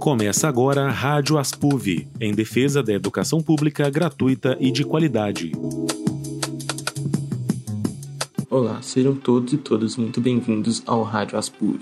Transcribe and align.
Começa 0.00 0.48
agora 0.48 0.86
a 0.86 0.90
Rádio 0.90 1.36
Aspuv, 1.36 2.06
em 2.20 2.32
defesa 2.32 2.82
da 2.82 2.92
educação 2.92 3.42
pública 3.42 3.90
gratuita 3.90 4.56
e 4.60 4.70
de 4.70 4.84
qualidade. 4.84 5.52
Olá, 8.48 8.80
sejam 8.82 9.14
todos 9.14 9.52
e 9.52 9.56
todas 9.56 9.96
muito 9.96 10.20
bem-vindos 10.20 10.82
ao 10.86 11.02
Rádio 11.02 11.36
Aspuv, 11.36 11.80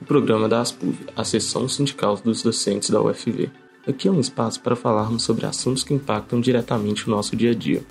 o 0.00 0.04
programa 0.04 0.48
da 0.48 0.60
Aspuv, 0.60 0.94
a 1.16 1.24
seção 1.24 1.66
sindical 1.68 2.16
dos 2.16 2.42
docentes 2.42 2.90
da 2.90 3.00
UFV. 3.00 3.50
Aqui 3.86 4.06
é 4.06 4.10
um 4.10 4.20
espaço 4.20 4.60
para 4.60 4.76
falarmos 4.76 5.22
sobre 5.22 5.46
assuntos 5.46 5.82
que 5.82 5.94
impactam 5.94 6.40
diretamente 6.40 7.08
o 7.08 7.10
nosso 7.10 7.34
dia 7.34 7.52
a 7.52 7.54
dia, 7.54 7.82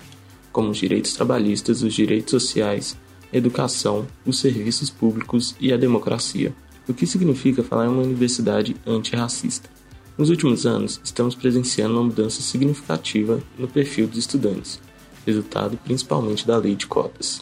como 0.52 0.70
os 0.70 0.78
direitos 0.78 1.12
trabalhistas, 1.12 1.82
os 1.82 1.92
direitos 1.92 2.30
sociais, 2.30 2.96
educação, 3.32 4.06
os 4.24 4.38
serviços 4.38 4.90
públicos 4.90 5.56
e 5.58 5.72
a 5.72 5.76
democracia. 5.76 6.54
O 6.88 6.92
que 6.92 7.06
significa 7.06 7.62
falar 7.62 7.86
em 7.86 7.90
uma 7.90 8.02
universidade 8.02 8.74
antirracista? 8.84 9.70
Nos 10.18 10.30
últimos 10.30 10.66
anos, 10.66 11.00
estamos 11.04 11.34
presenciando 11.34 11.94
uma 11.94 12.02
mudança 12.02 12.42
significativa 12.42 13.40
no 13.56 13.68
perfil 13.68 14.08
dos 14.08 14.18
estudantes, 14.18 14.80
resultado 15.24 15.78
principalmente 15.84 16.46
da 16.46 16.56
lei 16.56 16.74
de 16.74 16.88
cotas. 16.88 17.40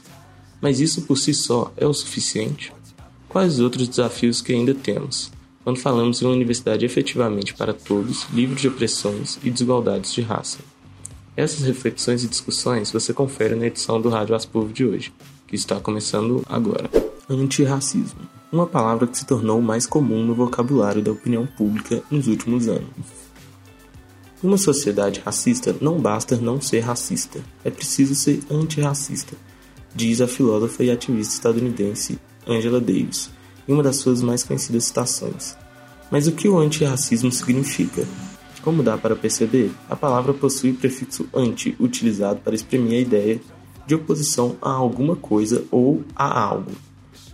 Mas 0.60 0.78
isso 0.78 1.02
por 1.02 1.16
si 1.16 1.32
só 1.32 1.72
é 1.76 1.86
o 1.86 1.94
suficiente? 1.94 2.70
Quais 3.30 3.54
os 3.54 3.60
outros 3.60 3.88
desafios 3.88 4.42
que 4.42 4.52
ainda 4.52 4.74
temos, 4.74 5.32
quando 5.64 5.78
falamos 5.78 6.20
em 6.20 6.26
uma 6.26 6.34
universidade 6.34 6.84
efetivamente 6.84 7.54
para 7.54 7.72
todos, 7.72 8.26
livre 8.34 8.60
de 8.60 8.68
opressões 8.68 9.38
e 9.42 9.50
desigualdades 9.50 10.12
de 10.12 10.20
raça? 10.20 10.58
Essas 11.34 11.66
reflexões 11.66 12.22
e 12.22 12.28
discussões 12.28 12.92
você 12.92 13.14
confere 13.14 13.54
na 13.54 13.66
edição 13.66 14.00
do 14.00 14.10
Rádio 14.10 14.34
Aspovo 14.34 14.70
de 14.70 14.84
hoje, 14.84 15.12
que 15.46 15.56
está 15.56 15.80
começando 15.80 16.44
agora. 16.46 16.90
Antirracismo 17.28 18.39
uma 18.52 18.66
palavra 18.66 19.06
que 19.06 19.16
se 19.16 19.24
tornou 19.24 19.60
mais 19.62 19.86
comum 19.86 20.24
no 20.24 20.34
vocabulário 20.34 21.02
da 21.02 21.12
opinião 21.12 21.46
pública 21.46 22.02
nos 22.10 22.26
últimos 22.26 22.66
anos. 22.66 22.88
Numa 24.42 24.58
sociedade 24.58 25.20
racista, 25.24 25.76
não 25.80 26.00
basta 26.00 26.36
não 26.36 26.60
ser 26.60 26.80
racista, 26.80 27.40
é 27.62 27.70
preciso 27.70 28.14
ser 28.14 28.42
antirracista, 28.50 29.36
diz 29.94 30.20
a 30.20 30.26
filósofa 30.26 30.82
e 30.82 30.90
ativista 30.90 31.34
estadunidense 31.34 32.18
Angela 32.46 32.80
Davis, 32.80 33.30
em 33.68 33.72
uma 33.72 33.82
das 33.82 33.96
suas 33.96 34.22
mais 34.22 34.42
conhecidas 34.42 34.84
citações. 34.84 35.56
Mas 36.10 36.26
o 36.26 36.32
que 36.32 36.48
o 36.48 36.58
antirracismo 36.58 37.30
significa? 37.30 38.04
Como 38.62 38.82
dá 38.82 38.98
para 38.98 39.14
perceber, 39.14 39.70
a 39.88 39.94
palavra 39.94 40.34
possui 40.34 40.70
o 40.72 40.74
prefixo 40.74 41.28
anti, 41.32 41.76
utilizado 41.78 42.40
para 42.40 42.54
exprimir 42.54 42.94
a 42.94 43.00
ideia 43.00 43.40
de 43.86 43.94
oposição 43.94 44.56
a 44.60 44.70
alguma 44.70 45.14
coisa 45.14 45.64
ou 45.70 46.02
a 46.16 46.40
algo. 46.40 46.72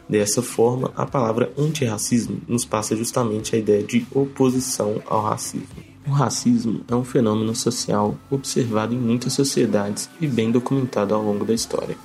Dessa 0.09 0.41
forma, 0.41 0.93
a 0.97 1.05
palavra 1.05 1.53
antirracismo 1.59 2.41
nos 2.47 2.65
passa 2.65 2.97
justamente 2.97 3.57
a 3.57 3.59
ideia 3.59 3.83
de 3.83 4.07
oposição 4.15 5.03
ao 5.07 5.23
racismo. 5.23 5.67
O 6.07 6.11
racismo 6.11 6.83
é 6.87 6.95
um 6.95 7.05
fenômeno 7.05 7.55
social 7.57 8.17
observado 8.31 8.95
em 8.95 8.99
muitas 8.99 9.33
sociedades 9.33 10.09
e 10.21 10.27
bem 10.29 10.53
documentado 10.53 11.13
ao 11.13 11.23
longo 11.23 11.45
da 11.45 11.53
história. 11.53 11.97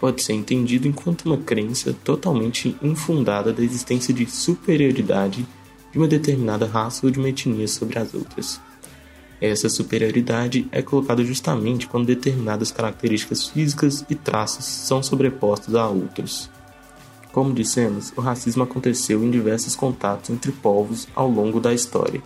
Pode 0.00 0.22
ser 0.22 0.32
entendido 0.32 0.88
enquanto 0.88 1.26
uma 1.26 1.36
crença 1.36 1.94
totalmente 2.02 2.74
infundada 2.82 3.52
da 3.52 3.62
existência 3.62 4.14
de 4.14 4.24
superioridade 4.30 5.46
de 5.92 5.98
uma 5.98 6.08
determinada 6.08 6.66
raça 6.66 7.04
ou 7.04 7.12
de 7.12 7.18
uma 7.18 7.28
etnia 7.28 7.68
sobre 7.68 7.98
as 7.98 8.14
outras. 8.14 8.58
Essa 9.38 9.68
superioridade 9.68 10.66
é 10.72 10.80
colocada 10.80 11.22
justamente 11.22 11.86
quando 11.86 12.06
determinadas 12.06 12.72
características 12.72 13.46
físicas 13.46 14.02
e 14.08 14.14
traços 14.14 14.64
são 14.64 15.02
sobrepostos 15.02 15.74
a 15.74 15.86
outros. 15.86 16.48
Como 17.34 17.52
dissemos, 17.52 18.12
o 18.16 18.20
racismo 18.20 18.62
aconteceu 18.62 19.24
em 19.24 19.28
diversos 19.28 19.74
contatos 19.74 20.30
entre 20.30 20.52
povos 20.52 21.08
ao 21.16 21.28
longo 21.28 21.58
da 21.58 21.74
história. 21.74 22.22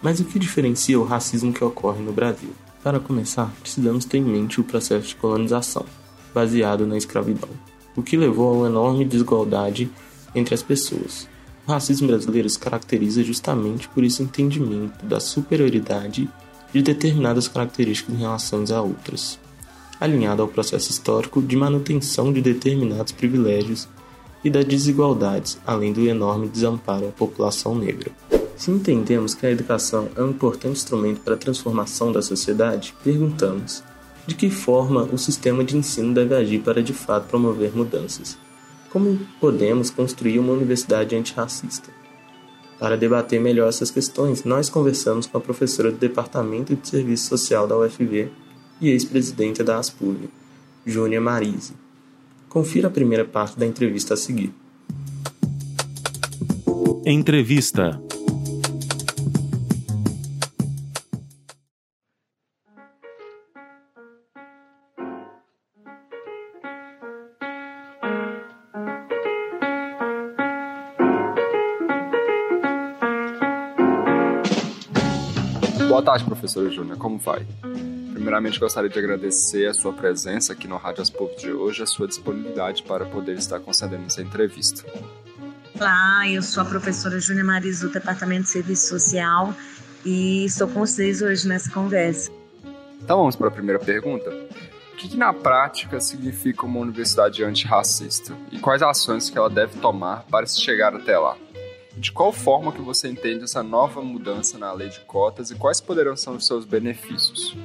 Mas 0.00 0.18
o 0.18 0.24
que 0.24 0.38
diferencia 0.38 0.98
o 0.98 1.04
racismo 1.04 1.52
que 1.52 1.62
ocorre 1.62 2.02
no 2.02 2.10
Brasil? 2.10 2.48
Para 2.82 2.98
começar, 2.98 3.52
precisamos 3.60 4.06
ter 4.06 4.16
em 4.16 4.24
mente 4.24 4.58
o 4.58 4.64
processo 4.64 5.08
de 5.08 5.16
colonização, 5.16 5.84
baseado 6.32 6.86
na 6.86 6.96
escravidão, 6.96 7.50
o 7.94 8.02
que 8.02 8.16
levou 8.16 8.48
a 8.48 8.52
uma 8.56 8.66
enorme 8.68 9.04
desigualdade 9.04 9.90
entre 10.34 10.54
as 10.54 10.62
pessoas. 10.62 11.28
O 11.68 11.72
racismo 11.72 12.08
brasileiro 12.08 12.48
se 12.48 12.58
caracteriza 12.58 13.22
justamente 13.22 13.86
por 13.90 14.04
esse 14.04 14.22
entendimento 14.22 15.04
da 15.04 15.20
superioridade 15.20 16.30
de 16.72 16.80
determinadas 16.80 17.46
características 17.46 18.14
em 18.14 18.20
relação 18.20 18.64
a 18.74 18.80
outras, 18.80 19.38
alinhado 20.00 20.40
ao 20.40 20.48
processo 20.48 20.90
histórico 20.90 21.42
de 21.42 21.56
manutenção 21.56 22.32
de 22.32 22.40
determinados 22.40 23.12
privilégios 23.12 23.86
e 24.46 24.50
das 24.50 24.64
desigualdades, 24.64 25.58
além 25.66 25.92
do 25.92 26.06
enorme 26.06 26.46
desamparo 26.46 27.08
à 27.08 27.10
população 27.10 27.74
negra. 27.74 28.12
Se 28.56 28.70
entendemos 28.70 29.34
que 29.34 29.44
a 29.44 29.50
educação 29.50 30.08
é 30.14 30.22
um 30.22 30.30
importante 30.30 30.78
instrumento 30.78 31.20
para 31.20 31.34
a 31.34 31.36
transformação 31.36 32.12
da 32.12 32.22
sociedade, 32.22 32.94
perguntamos: 33.02 33.82
de 34.24 34.36
que 34.36 34.48
forma 34.48 35.02
o 35.02 35.18
sistema 35.18 35.64
de 35.64 35.76
ensino 35.76 36.14
deve 36.14 36.32
agir 36.32 36.60
para 36.60 36.80
de 36.80 36.92
fato 36.92 37.26
promover 37.26 37.76
mudanças? 37.76 38.38
Como 38.88 39.18
podemos 39.40 39.90
construir 39.90 40.38
uma 40.38 40.52
universidade 40.52 41.16
antirracista? 41.16 41.90
Para 42.78 42.96
debater 42.96 43.40
melhor 43.40 43.68
essas 43.68 43.90
questões, 43.90 44.44
nós 44.44 44.70
conversamos 44.70 45.26
com 45.26 45.38
a 45.38 45.40
professora 45.40 45.90
do 45.90 45.98
Departamento 45.98 46.76
de 46.76 46.88
Serviço 46.88 47.26
Social 47.26 47.66
da 47.66 47.76
UFV 47.76 48.30
e 48.80 48.90
ex-presidenta 48.90 49.64
da 49.64 49.76
ASPUV, 49.76 50.28
Júnia 50.86 51.20
Marise. 51.20 51.85
Confira 52.56 52.88
a 52.88 52.90
primeira 52.90 53.22
parte 53.22 53.58
da 53.58 53.66
entrevista 53.66 54.14
a 54.14 54.16
seguir. 54.16 54.50
Entrevista. 57.04 58.00
Boa 75.86 76.02
tarde, 76.02 76.24
professora 76.24 76.70
Júnior. 76.70 76.96
Como 76.96 77.18
vai? 77.18 77.46
Primeiramente, 78.26 78.58
gostaria 78.58 78.90
de 78.90 78.98
agradecer 78.98 79.68
a 79.68 79.72
sua 79.72 79.92
presença 79.92 80.52
aqui 80.52 80.66
no 80.66 80.76
Rádio 80.76 81.00
As 81.00 81.12
de 81.38 81.52
hoje, 81.52 81.84
a 81.84 81.86
sua 81.86 82.08
disponibilidade 82.08 82.82
para 82.82 83.06
poder 83.06 83.34
estar 83.34 83.60
concedendo 83.60 84.04
essa 84.06 84.20
entrevista. 84.20 84.84
Olá, 85.76 86.28
eu 86.28 86.42
sou 86.42 86.64
a 86.64 86.66
professora 86.66 87.20
Júnia 87.20 87.44
Maris 87.44 87.82
do 87.82 87.88
Departamento 87.88 88.42
de 88.42 88.48
Serviço 88.48 88.88
Social 88.88 89.54
e 90.04 90.44
estou 90.44 90.66
com 90.66 90.80
vocês 90.80 91.22
hoje 91.22 91.46
nessa 91.46 91.70
conversa. 91.70 92.32
Então 93.00 93.18
vamos 93.18 93.36
para 93.36 93.46
a 93.46 93.50
primeira 93.52 93.78
pergunta. 93.78 94.28
O 94.28 94.96
que, 94.96 95.08
que 95.08 95.16
na 95.16 95.32
prática 95.32 96.00
significa 96.00 96.66
uma 96.66 96.80
universidade 96.80 97.44
antirracista 97.44 98.36
e 98.50 98.58
quais 98.58 98.82
ações 98.82 99.30
que 99.30 99.38
ela 99.38 99.48
deve 99.48 99.78
tomar 99.78 100.24
para 100.24 100.46
se 100.46 100.60
chegar 100.60 100.92
até 100.96 101.16
lá? 101.16 101.36
De 101.96 102.10
qual 102.10 102.32
forma 102.32 102.72
que 102.72 102.82
você 102.82 103.06
entende 103.06 103.44
essa 103.44 103.62
nova 103.62 104.02
mudança 104.02 104.58
na 104.58 104.72
lei 104.72 104.88
de 104.88 104.98
cotas 105.02 105.52
e 105.52 105.54
quais 105.54 105.80
poderão 105.80 106.16
ser 106.16 106.30
os 106.30 106.44
seus 106.44 106.64
benefícios? 106.64 107.56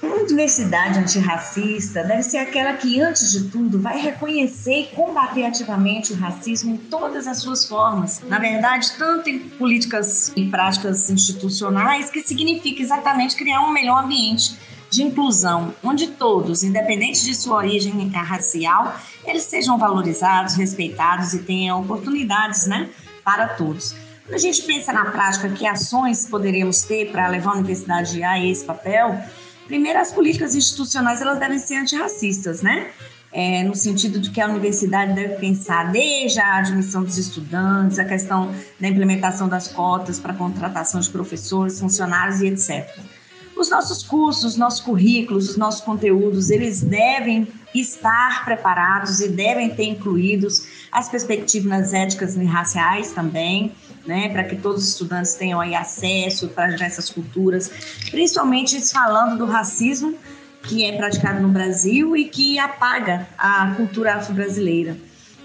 Uma 0.00 0.14
universidade 0.16 0.98
antirracista 0.98 2.04
deve 2.04 2.22
ser 2.22 2.38
aquela 2.38 2.74
que, 2.74 3.00
antes 3.00 3.32
de 3.32 3.50
tudo, 3.50 3.80
vai 3.80 4.00
reconhecer 4.00 4.82
e 4.82 4.86
combater 4.94 5.44
ativamente 5.44 6.12
o 6.12 6.16
racismo 6.16 6.74
em 6.74 6.76
todas 6.76 7.26
as 7.26 7.38
suas 7.38 7.66
formas. 7.66 8.20
Na 8.28 8.38
verdade, 8.38 8.92
tanto 8.96 9.28
em 9.28 9.40
políticas 9.40 10.32
e 10.36 10.48
práticas 10.48 11.10
institucionais, 11.10 12.10
que 12.10 12.22
significa 12.22 12.80
exatamente 12.80 13.34
criar 13.34 13.60
um 13.62 13.72
melhor 13.72 14.04
ambiente 14.04 14.56
de 14.88 15.02
inclusão, 15.02 15.74
onde 15.82 16.06
todos, 16.06 16.62
independente 16.62 17.24
de 17.24 17.34
sua 17.34 17.56
origem 17.56 18.08
racial, 18.10 18.96
eles 19.24 19.42
sejam 19.42 19.78
valorizados, 19.78 20.54
respeitados 20.54 21.34
e 21.34 21.40
tenham 21.40 21.80
oportunidades 21.80 22.66
né, 22.66 22.88
para 23.24 23.48
todos. 23.48 23.94
Quando 24.24 24.34
a 24.34 24.38
gente 24.38 24.62
pensa 24.62 24.92
na 24.92 25.06
prática 25.06 25.48
que 25.48 25.66
ações 25.66 26.26
poderíamos 26.26 26.82
ter 26.82 27.10
para 27.10 27.28
levar 27.28 27.52
a 27.52 27.54
universidade 27.54 28.22
a 28.22 28.42
esse 28.42 28.64
papel, 28.64 29.18
Primeiro, 29.68 29.98
as 29.98 30.10
políticas 30.10 30.54
institucionais 30.54 31.20
elas 31.20 31.38
devem 31.38 31.58
ser 31.58 31.76
antirracistas, 31.76 32.62
né? 32.62 32.90
É, 33.30 33.62
no 33.62 33.74
sentido 33.74 34.18
de 34.18 34.30
que 34.30 34.40
a 34.40 34.48
universidade 34.48 35.12
deve 35.12 35.34
pensar 35.34 35.92
desde 35.92 36.40
a 36.40 36.56
admissão 36.56 37.04
dos 37.04 37.18
estudantes, 37.18 37.98
a 37.98 38.04
questão 38.06 38.50
da 38.80 38.88
implementação 38.88 39.46
das 39.46 39.68
cotas 39.68 40.18
para 40.18 40.32
contratação 40.32 40.98
de 40.98 41.10
professores, 41.10 41.78
funcionários 41.78 42.40
e 42.40 42.46
etc. 42.46 42.88
Os 43.54 43.68
nossos 43.68 44.02
cursos, 44.02 44.44
os 44.44 44.56
nossos 44.56 44.80
currículos, 44.80 45.50
os 45.50 45.56
nossos 45.58 45.82
conteúdos, 45.82 46.48
eles 46.48 46.80
devem 46.80 47.46
estar 47.74 48.46
preparados 48.46 49.20
e 49.20 49.28
devem 49.28 49.68
ter 49.68 49.84
incluídos 49.84 50.66
as 50.90 51.10
perspectivas 51.10 51.92
éticas 51.92 52.34
e 52.36 52.44
raciais 52.44 53.12
também, 53.12 53.72
né, 54.06 54.28
para 54.28 54.44
que 54.44 54.56
todos 54.56 54.82
os 54.82 54.88
estudantes 54.90 55.34
tenham 55.34 55.60
aí 55.60 55.74
acesso 55.74 56.48
para 56.48 56.74
essas 56.84 57.10
culturas, 57.10 57.70
principalmente 58.10 58.80
falando 58.90 59.38
do 59.38 59.46
racismo 59.46 60.16
que 60.62 60.84
é 60.84 60.96
praticado 60.96 61.40
no 61.40 61.48
Brasil 61.48 62.16
e 62.16 62.24
que 62.24 62.58
apaga 62.58 63.26
a 63.38 63.72
cultura 63.76 64.14
afro-brasileira. 64.16 64.96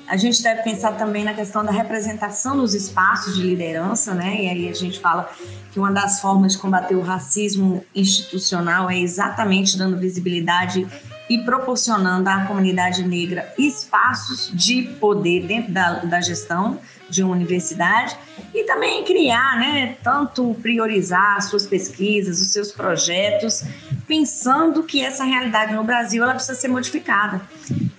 A 0.07 0.17
gente 0.17 0.43
deve 0.43 0.63
pensar 0.63 0.93
também 0.93 1.23
na 1.23 1.33
questão 1.33 1.63
da 1.63 1.71
representação 1.71 2.55
nos 2.55 2.75
espaços 2.75 3.35
de 3.35 3.41
liderança, 3.41 4.13
né? 4.13 4.43
E 4.43 4.49
aí 4.49 4.69
a 4.69 4.73
gente 4.73 4.99
fala 4.99 5.31
que 5.71 5.79
uma 5.79 5.91
das 5.91 6.19
formas 6.19 6.53
de 6.53 6.57
combater 6.57 6.95
o 6.95 7.01
racismo 7.01 7.83
institucional 7.95 8.89
é 8.89 8.99
exatamente 8.99 9.77
dando 9.77 9.97
visibilidade 9.97 10.85
e 11.29 11.37
proporcionando 11.39 12.29
à 12.29 12.45
comunidade 12.45 13.07
negra 13.07 13.53
espaços 13.57 14.51
de 14.53 14.83
poder 14.99 15.47
dentro 15.47 15.71
da, 15.71 15.99
da 15.99 16.19
gestão 16.19 16.79
de 17.13 17.23
uma 17.23 17.33
universidade 17.33 18.17
e 18.53 18.63
também 18.63 19.03
criar, 19.03 19.59
né, 19.59 19.97
tanto 20.03 20.55
priorizar 20.61 21.41
suas 21.41 21.65
pesquisas, 21.65 22.41
os 22.41 22.51
seus 22.51 22.71
projetos, 22.71 23.63
pensando 24.07 24.83
que 24.83 25.01
essa 25.01 25.23
realidade 25.23 25.73
no 25.73 25.83
Brasil 25.83 26.23
ela 26.23 26.33
precisa 26.33 26.55
ser 26.55 26.67
modificada. 26.67 27.41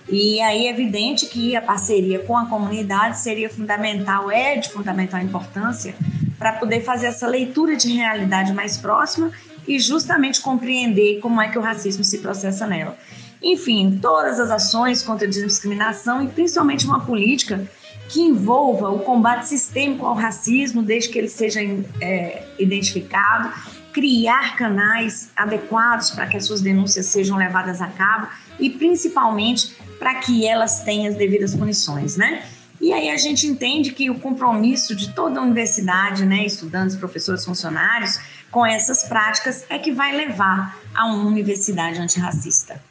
E 0.09 0.39
aí 0.41 0.67
é 0.67 0.69
evidente 0.69 1.25
que 1.25 1.55
a 1.55 1.61
parceria 1.61 2.19
com 2.19 2.37
a 2.37 2.45
comunidade 2.45 3.19
seria 3.19 3.49
fundamental, 3.49 4.29
é 4.29 4.57
de 4.57 4.69
fundamental 4.69 5.19
importância 5.19 5.95
para 6.37 6.53
poder 6.53 6.81
fazer 6.81 7.07
essa 7.07 7.27
leitura 7.27 7.75
de 7.75 7.91
realidade 7.91 8.53
mais 8.53 8.77
próxima 8.77 9.31
e 9.67 9.79
justamente 9.79 10.41
compreender 10.41 11.19
como 11.19 11.41
é 11.41 11.47
que 11.47 11.57
o 11.57 11.61
racismo 11.61 12.03
se 12.03 12.19
processa 12.19 12.67
nela. 12.67 12.95
Enfim, 13.41 13.99
todas 14.01 14.39
as 14.39 14.49
ações 14.49 15.01
contra 15.01 15.27
a 15.27 15.29
discriminação 15.29 16.23
e 16.23 16.27
principalmente 16.27 16.85
uma 16.85 17.05
política 17.05 17.69
que 18.09 18.21
envolva 18.21 18.89
o 18.89 18.99
combate 18.99 19.47
sistêmico 19.47 20.05
ao 20.05 20.13
racismo, 20.13 20.81
desde 20.81 21.09
que 21.09 21.17
ele 21.17 21.29
seja 21.29 21.59
é, 22.01 22.47
identificado, 22.59 23.51
criar 23.91 24.55
canais 24.57 25.31
adequados 25.35 26.11
para 26.11 26.27
que 26.27 26.37
as 26.37 26.45
suas 26.45 26.61
denúncias 26.61 27.05
sejam 27.07 27.37
levadas 27.37 27.81
a 27.81 27.87
cabo 27.87 28.27
e 28.59 28.69
principalmente 28.69 29.75
para 29.97 30.15
que 30.15 30.45
elas 30.45 30.81
tenham 30.83 31.07
as 31.07 31.15
devidas 31.15 31.55
punições, 31.55 32.17
né? 32.17 32.43
E 32.81 32.91
aí 32.91 33.09
a 33.09 33.17
gente 33.17 33.47
entende 33.47 33.91
que 33.91 34.09
o 34.09 34.19
compromisso 34.19 34.93
de 34.93 35.13
toda 35.13 35.39
a 35.39 35.43
universidade, 35.43 36.25
né, 36.25 36.45
estudantes, 36.45 36.95
professores, 36.95 37.45
funcionários, 37.45 38.19
com 38.51 38.65
essas 38.65 39.03
práticas 39.03 39.65
é 39.69 39.79
que 39.79 39.91
vai 39.91 40.15
levar 40.15 40.77
a 40.93 41.05
uma 41.05 41.25
universidade 41.25 41.99
antirracista. 41.99 42.81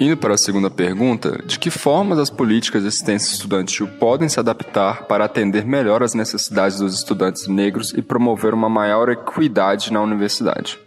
Indo 0.00 0.16
para 0.16 0.32
a 0.32 0.38
segunda 0.38 0.70
pergunta, 0.70 1.42
de 1.44 1.58
que 1.58 1.68
formas 1.68 2.18
as 2.18 2.30
políticas 2.30 2.80
de 2.80 2.88
assistência 2.88 3.34
estudantil 3.34 3.86
podem 3.86 4.30
se 4.30 4.40
adaptar 4.40 5.02
para 5.02 5.26
atender 5.26 5.66
melhor 5.66 6.02
as 6.02 6.14
necessidades 6.14 6.78
dos 6.78 6.94
estudantes 6.94 7.46
negros 7.46 7.92
e 7.92 8.00
promover 8.00 8.54
uma 8.54 8.70
maior 8.70 9.10
equidade 9.10 9.92
na 9.92 10.00
universidade? 10.00 10.78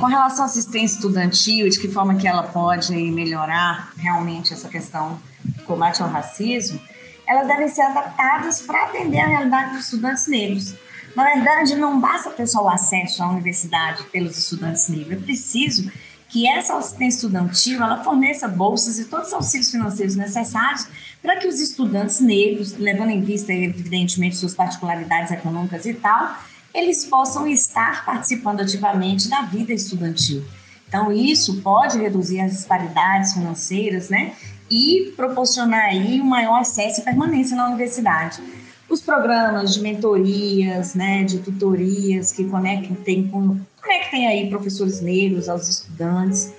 Com 0.00 0.06
relação 0.06 0.44
à 0.44 0.46
assistência 0.46 0.96
estudantil, 0.96 1.68
de 1.68 1.78
que 1.78 1.86
forma 1.86 2.14
que 2.14 2.26
ela 2.26 2.44
pode 2.44 2.96
melhorar 2.96 3.92
realmente 3.98 4.54
essa 4.54 4.70
questão 4.70 5.20
do 5.44 5.62
combate 5.64 6.02
ao 6.02 6.08
racismo, 6.08 6.80
elas 7.26 7.46
devem 7.46 7.68
ser 7.68 7.82
adaptadas 7.82 8.62
para 8.62 8.84
atender 8.84 9.18
a 9.18 9.26
realidade 9.26 9.72
dos 9.72 9.84
estudantes 9.84 10.26
negros. 10.28 10.74
Na 11.14 11.24
verdade, 11.24 11.76
não 11.76 12.00
basta 12.00 12.30
ter 12.30 12.46
só 12.46 12.64
o 12.64 12.70
acesso 12.70 13.22
à 13.22 13.28
universidade 13.28 14.02
pelos 14.04 14.38
estudantes 14.38 14.88
negros, 14.88 15.12
é 15.12 15.16
preciso 15.16 15.90
que 16.28 16.46
essa 16.46 16.76
assistência 16.76 17.18
estudantil 17.18 17.82
ela 17.82 18.02
forneça 18.04 18.46
bolsas 18.46 18.98
e 18.98 19.06
todos 19.06 19.28
os 19.28 19.34
auxílios 19.34 19.70
financeiros 19.70 20.14
necessários 20.14 20.86
para 21.22 21.36
que 21.36 21.48
os 21.48 21.58
estudantes 21.60 22.20
negros, 22.20 22.76
levando 22.76 23.10
em 23.10 23.22
vista 23.22 23.52
evidentemente 23.52 24.36
suas 24.36 24.54
particularidades 24.54 25.32
econômicas 25.32 25.86
e 25.86 25.94
tal, 25.94 26.36
eles 26.74 27.04
possam 27.04 27.46
estar 27.46 28.04
participando 28.04 28.60
ativamente 28.60 29.28
da 29.28 29.42
vida 29.42 29.72
estudantil. 29.72 30.44
Então 30.86 31.12
isso 31.12 31.60
pode 31.62 31.98
reduzir 31.98 32.40
as 32.40 32.52
disparidades 32.52 33.32
financeiras, 33.32 34.08
né, 34.08 34.34
e 34.70 35.12
proporcionar 35.16 35.86
aí 35.86 36.20
um 36.20 36.24
maior 36.24 36.60
acesso 36.60 37.00
e 37.00 37.04
permanência 37.04 37.56
na 37.56 37.68
universidade. 37.68 38.42
Os 38.88 39.02
programas 39.02 39.74
de 39.74 39.82
mentorias, 39.82 40.94
né, 40.94 41.22
de 41.22 41.38
tutorias 41.38 42.32
que 42.32 42.44
conectem 42.44 43.28
com 43.28 43.58
conectem 43.82 44.26
aí 44.26 44.48
professores 44.50 45.00
negros 45.00 45.48
aos 45.48 45.68
estudantes, 45.68 46.52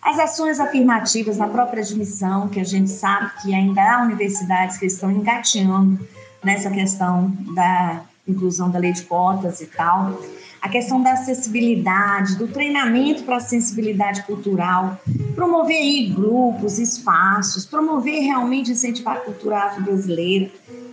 as 0.00 0.18
ações 0.18 0.58
afirmativas 0.58 1.36
na 1.36 1.46
própria 1.46 1.82
admissão, 1.82 2.48
que 2.48 2.58
a 2.58 2.64
gente 2.64 2.90
sabe 2.90 3.30
que 3.40 3.54
ainda 3.54 3.80
há 3.80 4.02
universidades 4.02 4.78
que 4.78 4.86
estão 4.86 5.10
engateando 5.12 6.00
nessa 6.42 6.70
questão 6.70 7.30
da 7.54 8.02
inclusão 8.26 8.68
da 8.68 8.78
lei 8.78 8.92
de 8.92 9.02
cotas 9.02 9.60
e 9.60 9.66
tal, 9.66 10.20
a 10.60 10.68
questão 10.68 11.02
da 11.02 11.12
acessibilidade, 11.12 12.36
do 12.36 12.48
treinamento 12.48 13.24
para 13.24 13.36
a 13.36 13.40
sensibilidade 13.40 14.22
cultural, 14.22 15.00
promover 15.34 15.76
aí 15.76 16.08
grupos, 16.08 16.78
espaços, 16.78 17.66
promover 17.66 18.22
realmente 18.22 18.70
incentivar 18.70 19.16
a 19.16 19.20
cultura 19.20 19.58
afro-brasileira 19.58 20.50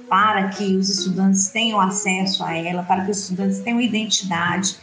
para 0.10 0.50
que 0.50 0.76
os 0.76 0.90
estudantes 0.90 1.50
tenham 1.50 1.80
acesso 1.80 2.44
a 2.44 2.54
ela, 2.54 2.84
para 2.84 3.06
que 3.06 3.12
os 3.12 3.20
estudantes 3.20 3.60
tenham 3.60 3.80
identidade 3.80 4.78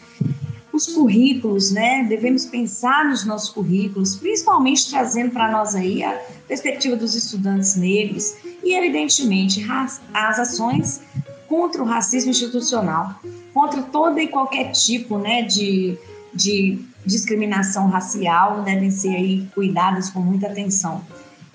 os 0.77 0.87
currículos, 0.87 1.71
né? 1.71 2.05
Devemos 2.05 2.45
pensar 2.47 3.07
nos 3.07 3.25
nossos 3.25 3.49
currículos, 3.51 4.17
principalmente 4.17 4.91
trazendo 4.91 5.31
para 5.31 5.51
nós 5.51 5.75
aí 5.75 6.05
a 6.05 6.21
perspectiva 6.47 6.95
dos 6.95 7.15
estudantes 7.15 7.77
negros 7.77 8.35
e, 8.63 8.75
evidentemente, 8.75 9.67
as 10.13 10.39
ações 10.39 11.01
contra 11.49 11.83
o 11.83 11.87
racismo 11.87 12.31
institucional, 12.31 13.19
contra 13.55 13.83
todo 13.83 14.19
e 14.19 14.29
qualquer 14.29 14.73
tipo, 14.73 15.19
né, 15.19 15.43
de, 15.43 15.97
de 16.35 16.79
discriminação 17.05 17.89
racial, 17.89 18.63
devem 18.63 18.91
ser 18.91 19.17
aí 19.17 19.49
cuidadas 19.55 20.11
com 20.11 20.21
muita 20.21 20.49
atenção. 20.49 21.03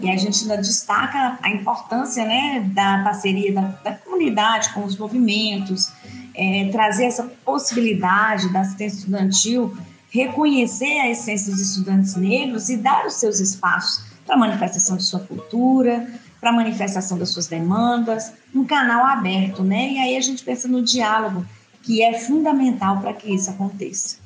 E 0.02 0.10
a 0.10 0.18
gente 0.18 0.42
ainda 0.42 0.58
destaca 0.58 1.38
a 1.42 1.50
importância, 1.50 2.26
né, 2.26 2.62
da 2.74 3.04
parceria 3.04 3.54
da, 3.54 3.62
da 3.84 3.94
comunidade 3.94 4.74
com 4.74 4.84
os 4.84 4.98
movimentos, 4.98 5.92
é, 6.34 6.70
trazer 6.72 7.06
essa 7.06 7.24
possibilidade 7.46 8.52
da 8.52 8.62
assistência 8.62 8.98
estudantil, 9.00 9.78
reconhecer 10.10 11.00
a 11.00 11.10
essência 11.10 11.52
dos 11.52 11.62
estudantes 11.62 12.16
negros 12.16 12.70
e 12.70 12.78
dar 12.78 13.06
os 13.06 13.14
seus 13.14 13.40
espaços 13.40 14.04
para 14.26 14.38
manifestação 14.38 14.98
de 14.98 15.04
sua 15.04 15.20
cultura, 15.20 16.08
para 16.40 16.52
manifestação 16.52 17.18
das 17.18 17.30
suas 17.30 17.48
demandas, 17.48 18.34
um 18.54 18.66
canal 18.66 19.06
aberto, 19.06 19.64
né? 19.64 19.92
E 19.92 19.98
aí 20.00 20.18
a 20.18 20.22
gente 20.22 20.44
pensa 20.44 20.68
no 20.68 20.82
diálogo, 20.82 21.46
que 21.84 22.02
é 22.02 22.18
fundamental 22.18 23.00
para 23.00 23.14
que 23.14 23.34
isso 23.34 23.50
aconteça. 23.50 24.18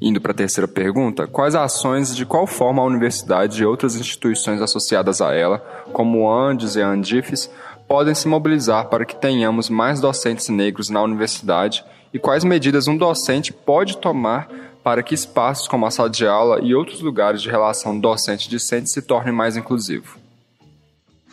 Indo 0.00 0.20
para 0.20 0.32
a 0.32 0.34
terceira 0.34 0.66
pergunta, 0.66 1.26
quais 1.26 1.54
ações 1.54 2.10
e 2.10 2.16
de 2.16 2.24
qual 2.24 2.46
forma 2.46 2.80
a 2.80 2.86
universidade 2.86 3.60
e 3.60 3.66
outras 3.66 3.96
instituições 3.96 4.62
associadas 4.62 5.20
a 5.20 5.34
ela, 5.34 5.58
como 5.92 6.30
Andes 6.32 6.74
e 6.74 6.80
Andifes, 6.80 7.50
podem 7.86 8.14
se 8.14 8.26
mobilizar 8.26 8.86
para 8.86 9.04
que 9.04 9.14
tenhamos 9.14 9.68
mais 9.68 10.00
docentes 10.00 10.48
negros 10.48 10.88
na 10.88 11.02
universidade 11.02 11.84
e 12.14 12.18
quais 12.18 12.44
medidas 12.44 12.88
um 12.88 12.96
docente 12.96 13.52
pode 13.52 13.98
tomar 13.98 14.48
para 14.82 15.02
que 15.02 15.14
espaços 15.14 15.68
como 15.68 15.84
a 15.84 15.90
sala 15.90 16.08
de 16.08 16.26
aula 16.26 16.60
e 16.62 16.74
outros 16.74 17.00
lugares 17.00 17.42
de 17.42 17.50
relação 17.50 17.98
docente-discente 17.98 18.88
se 18.88 19.02
tornem 19.02 19.34
mais 19.34 19.56
inclusivos. 19.56 20.19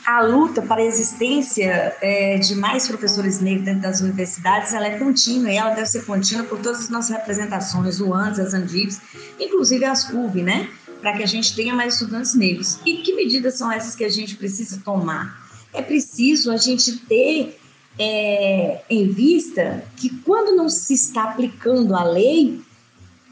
A 0.08 0.22
luta 0.22 0.62
para 0.62 0.82
a 0.82 0.86
existência 0.86 1.96
é, 2.02 2.38
de 2.38 2.56
mais 2.56 2.88
professores 2.88 3.42
negros 3.42 3.66
dentro 3.66 3.82
das 3.82 4.00
universidades 4.00 4.74
ela 4.74 4.88
é 4.88 4.98
contínua 4.98 5.52
e 5.52 5.58
ela 5.58 5.72
deve 5.72 5.88
ser 5.88 6.06
contínua 6.06 6.46
por 6.46 6.60
todas 6.60 6.84
as 6.84 6.90
nossas 6.90 7.18
representações, 7.18 8.00
o 8.00 8.14
ANS, 8.14 8.40
as 8.40 8.54
ANDIVs, 8.54 9.02
inclusive 9.38 9.84
as 9.84 10.06
CUV, 10.06 10.42
né? 10.44 10.70
Para 11.02 11.12
que 11.12 11.24
a 11.24 11.28
gente 11.28 11.54
tenha 11.54 11.76
mais 11.76 11.96
estudantes 11.96 12.34
negros. 12.34 12.80
E 12.86 12.98
que 12.98 13.14
medidas 13.14 13.56
são 13.56 13.70
essas 13.70 13.96
que 13.96 14.06
a 14.06 14.10
gente 14.10 14.38
precisa 14.38 14.82
tomar? 14.84 15.46
é 15.74 15.82
preciso 15.82 16.52
a 16.52 16.58
gente 16.58 16.98
ter 17.00 17.60
é, 18.00 18.82
em 18.90 19.08
vista 19.08 19.84
que 19.96 20.10
quando 20.24 20.56
não 20.56 20.70
se 20.70 20.94
está 20.94 21.24
aplicando 21.24 21.96
a 21.96 22.04
lei, 22.04 22.60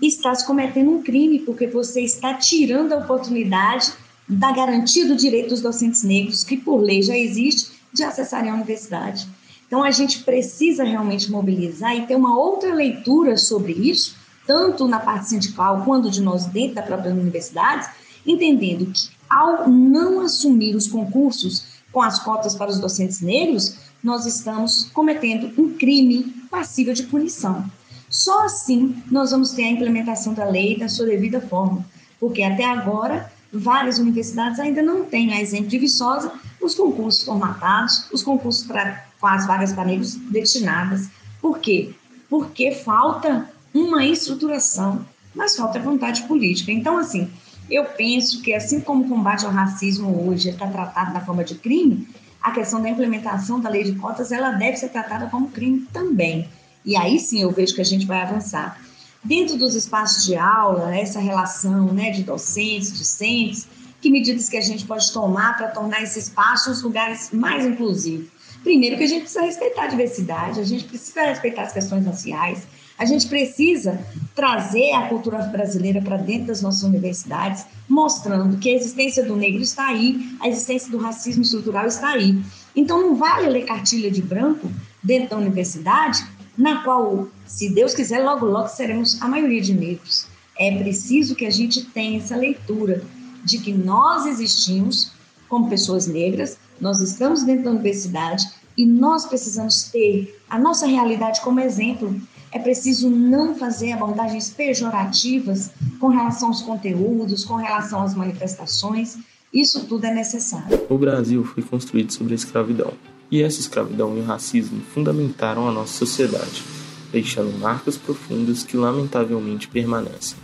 está 0.01 0.33
se 0.35 0.45
cometendo 0.45 0.91
um 0.91 1.01
crime, 1.01 1.39
porque 1.39 1.67
você 1.67 2.01
está 2.01 2.33
tirando 2.33 2.93
a 2.93 2.97
oportunidade 2.97 3.93
da 4.27 4.51
garantia 4.51 5.07
do 5.07 5.15
direito 5.15 5.49
dos 5.49 5.61
docentes 5.61 6.03
negros, 6.03 6.43
que 6.43 6.57
por 6.57 6.77
lei 6.77 7.01
já 7.01 7.17
existe, 7.17 7.71
de 7.93 8.03
acessarem 8.03 8.49
a 8.49 8.55
universidade. 8.55 9.27
Então 9.67 9.83
a 9.83 9.91
gente 9.91 10.23
precisa 10.23 10.83
realmente 10.83 11.31
mobilizar 11.31 11.95
e 11.95 12.05
ter 12.05 12.15
uma 12.15 12.37
outra 12.37 12.73
leitura 12.73 13.37
sobre 13.37 13.73
isso, 13.73 14.15
tanto 14.45 14.87
na 14.87 14.99
parte 14.99 15.29
sindical 15.29 15.83
quanto 15.83 16.09
de 16.09 16.21
nós 16.21 16.45
dentro 16.45 16.75
da 16.75 16.83
própria 16.83 17.11
universidade, 17.11 17.89
entendendo 18.25 18.85
que 18.91 19.09
ao 19.29 19.69
não 19.69 20.21
assumir 20.21 20.75
os 20.75 20.87
concursos 20.87 21.65
com 21.91 22.01
as 22.01 22.19
cotas 22.19 22.55
para 22.55 22.69
os 22.69 22.79
docentes 22.79 23.21
negros, 23.21 23.77
nós 24.03 24.25
estamos 24.25 24.85
cometendo 24.93 25.51
um 25.59 25.73
crime 25.73 26.23
passível 26.51 26.93
de 26.93 27.03
punição. 27.03 27.65
Só 28.09 28.45
assim 28.45 28.95
nós 29.09 29.31
vamos 29.31 29.51
ter 29.51 29.63
a 29.63 29.71
implementação 29.71 30.33
da 30.33 30.45
lei 30.45 30.77
da 30.77 30.87
sua 30.87 31.05
devida 31.05 31.41
forma, 31.41 31.85
porque 32.19 32.43
até 32.43 32.65
agora 32.65 33.31
várias 33.59 33.97
universidades 33.99 34.59
ainda 34.59 34.81
não 34.81 35.05
têm, 35.05 35.33
a 35.33 35.41
exemplo 35.41 35.67
de 35.67 35.79
Viçosa, 35.79 36.31
os 36.61 36.75
concursos 36.75 37.23
formatados, 37.23 38.07
os 38.11 38.21
concursos 38.23 38.65
para 38.65 39.05
as 39.21 39.47
vagas 39.47 39.73
para 39.73 39.85
negros 39.85 40.15
destinadas. 40.15 41.09
Por 41.41 41.59
quê? 41.59 41.93
Porque 42.29 42.71
falta 42.71 43.49
uma 43.73 44.05
estruturação, 44.05 45.05
mas 45.33 45.55
falta 45.55 45.79
vontade 45.79 46.23
política. 46.23 46.71
Então, 46.71 46.97
assim, 46.97 47.29
Eu 47.69 47.85
penso 47.85 48.41
que, 48.41 48.53
assim 48.53 48.79
como 48.79 49.05
o 49.05 49.09
combate 49.09 49.45
ao 49.45 49.51
racismo 49.51 50.27
hoje 50.27 50.49
está 50.49 50.67
tratado 50.67 51.13
na 51.13 51.21
forma 51.21 51.43
de 51.43 51.55
crime, 51.55 52.07
a 52.41 52.51
questão 52.51 52.81
da 52.81 52.89
implementação 52.89 53.59
da 53.59 53.69
lei 53.69 53.83
de 53.83 53.93
cotas 53.93 54.31
ela 54.31 54.51
deve 54.51 54.77
ser 54.77 54.89
tratada 54.89 55.27
como 55.27 55.49
crime 55.49 55.87
também. 55.91 56.47
E 56.83 56.95
aí 56.95 57.17
sim 57.17 57.41
eu 57.41 57.51
vejo 57.51 57.73
que 57.73 57.81
a 57.81 57.85
gente 57.85 58.05
vai 58.05 58.21
avançar. 58.21 58.79
Dentro 59.25 59.57
dos 59.57 59.73
espaços 59.73 60.23
de 60.23 60.35
aula, 60.35 60.95
essa 60.95 61.19
relação 61.19 61.91
né, 61.91 62.11
de 62.11 62.21
docentes, 62.21 62.95
discentes, 62.95 63.67
que 63.99 64.11
medidas 64.11 64.47
que 64.47 64.55
a 64.55 64.61
gente 64.61 64.85
pode 64.85 65.11
tomar 65.11 65.57
para 65.57 65.69
tornar 65.69 66.03
esses 66.03 66.27
espaços 66.27 66.83
lugares 66.83 67.31
mais 67.33 67.65
inclusivos? 67.65 68.27
Primeiro 68.63 68.97
que 68.97 69.03
a 69.03 69.07
gente 69.07 69.21
precisa 69.21 69.41
respeitar 69.41 69.85
a 69.85 69.87
diversidade, 69.87 70.59
a 70.59 70.63
gente 70.63 70.83
precisa 70.83 71.23
respeitar 71.23 71.63
as 71.63 71.73
questões 71.73 72.05
raciais, 72.05 72.67
a 72.99 73.05
gente 73.05 73.27
precisa 73.27 73.99
trazer 74.35 74.91
a 74.93 75.07
cultura 75.09 75.39
brasileira 75.39 76.01
para 76.03 76.17
dentro 76.17 76.47
das 76.47 76.61
nossas 76.61 76.83
universidades, 76.83 77.65
mostrando 77.89 78.57
que 78.57 78.69
a 78.69 78.73
existência 78.73 79.25
do 79.25 79.35
negro 79.35 79.61
está 79.61 79.87
aí, 79.87 80.37
a 80.39 80.47
existência 80.47 80.91
do 80.91 80.99
racismo 80.99 81.41
estrutural 81.41 81.87
está 81.87 82.09
aí. 82.09 82.39
Então 82.75 83.01
não 83.01 83.15
vale 83.15 83.49
ler 83.49 83.65
cartilha 83.65 84.11
de 84.11 84.21
branco 84.21 84.71
dentro 85.03 85.31
da 85.31 85.37
universidade, 85.37 86.23
na 86.57 86.83
qual, 86.83 87.27
se 87.45 87.69
Deus 87.69 87.93
quiser, 87.93 88.23
logo 88.23 88.45
logo 88.45 88.67
seremos 88.67 89.21
a 89.21 89.27
maioria 89.27 89.61
de 89.61 89.73
negros. 89.73 90.27
É 90.57 90.77
preciso 90.77 91.35
que 91.35 91.45
a 91.45 91.51
gente 91.51 91.85
tenha 91.85 92.17
essa 92.17 92.35
leitura 92.35 93.03
de 93.43 93.59
que 93.59 93.73
nós 93.73 94.25
existimos 94.25 95.11
como 95.49 95.69
pessoas 95.69 96.07
negras, 96.07 96.57
nós 96.79 96.99
estamos 97.01 97.43
dentro 97.43 97.65
da 97.65 97.71
universidade 97.71 98.47
e 98.77 98.85
nós 98.85 99.25
precisamos 99.25 99.83
ter 99.83 100.41
a 100.49 100.57
nossa 100.57 100.85
realidade 100.87 101.41
como 101.41 101.59
exemplo 101.59 102.19
é 102.55 102.59
preciso 102.59 103.09
não 103.09 103.53
fazer 103.53 103.91
abordagens 103.91 104.49
pejorativas 104.49 105.71
com 105.99 106.07
relação 106.07 106.47
aos 106.47 106.61
conteúdos, 106.61 107.43
com 107.43 107.55
relação 107.55 108.01
às 108.01 108.15
manifestações. 108.15 109.17
Isso 109.53 109.85
tudo 109.87 110.05
é 110.05 110.13
necessário. 110.13 110.85
O 110.89 110.97
Brasil 110.97 111.43
foi 111.43 111.61
construído 111.61 112.13
sobre 112.13 112.31
a 112.31 112.35
escravidão. 112.35 112.93
E 113.31 113.41
essa 113.41 113.59
escravidão 113.59 114.15
e 114.15 114.19
o 114.19 114.23
racismo 114.23 114.81
fundamentaram 114.93 115.67
a 115.67 115.71
nossa 115.71 115.93
sociedade, 115.97 116.63
deixando 117.11 117.57
marcas 117.57 117.97
profundas 117.97 118.63
que 118.63 118.77
lamentavelmente 118.77 119.67
permanecem. 119.67 120.37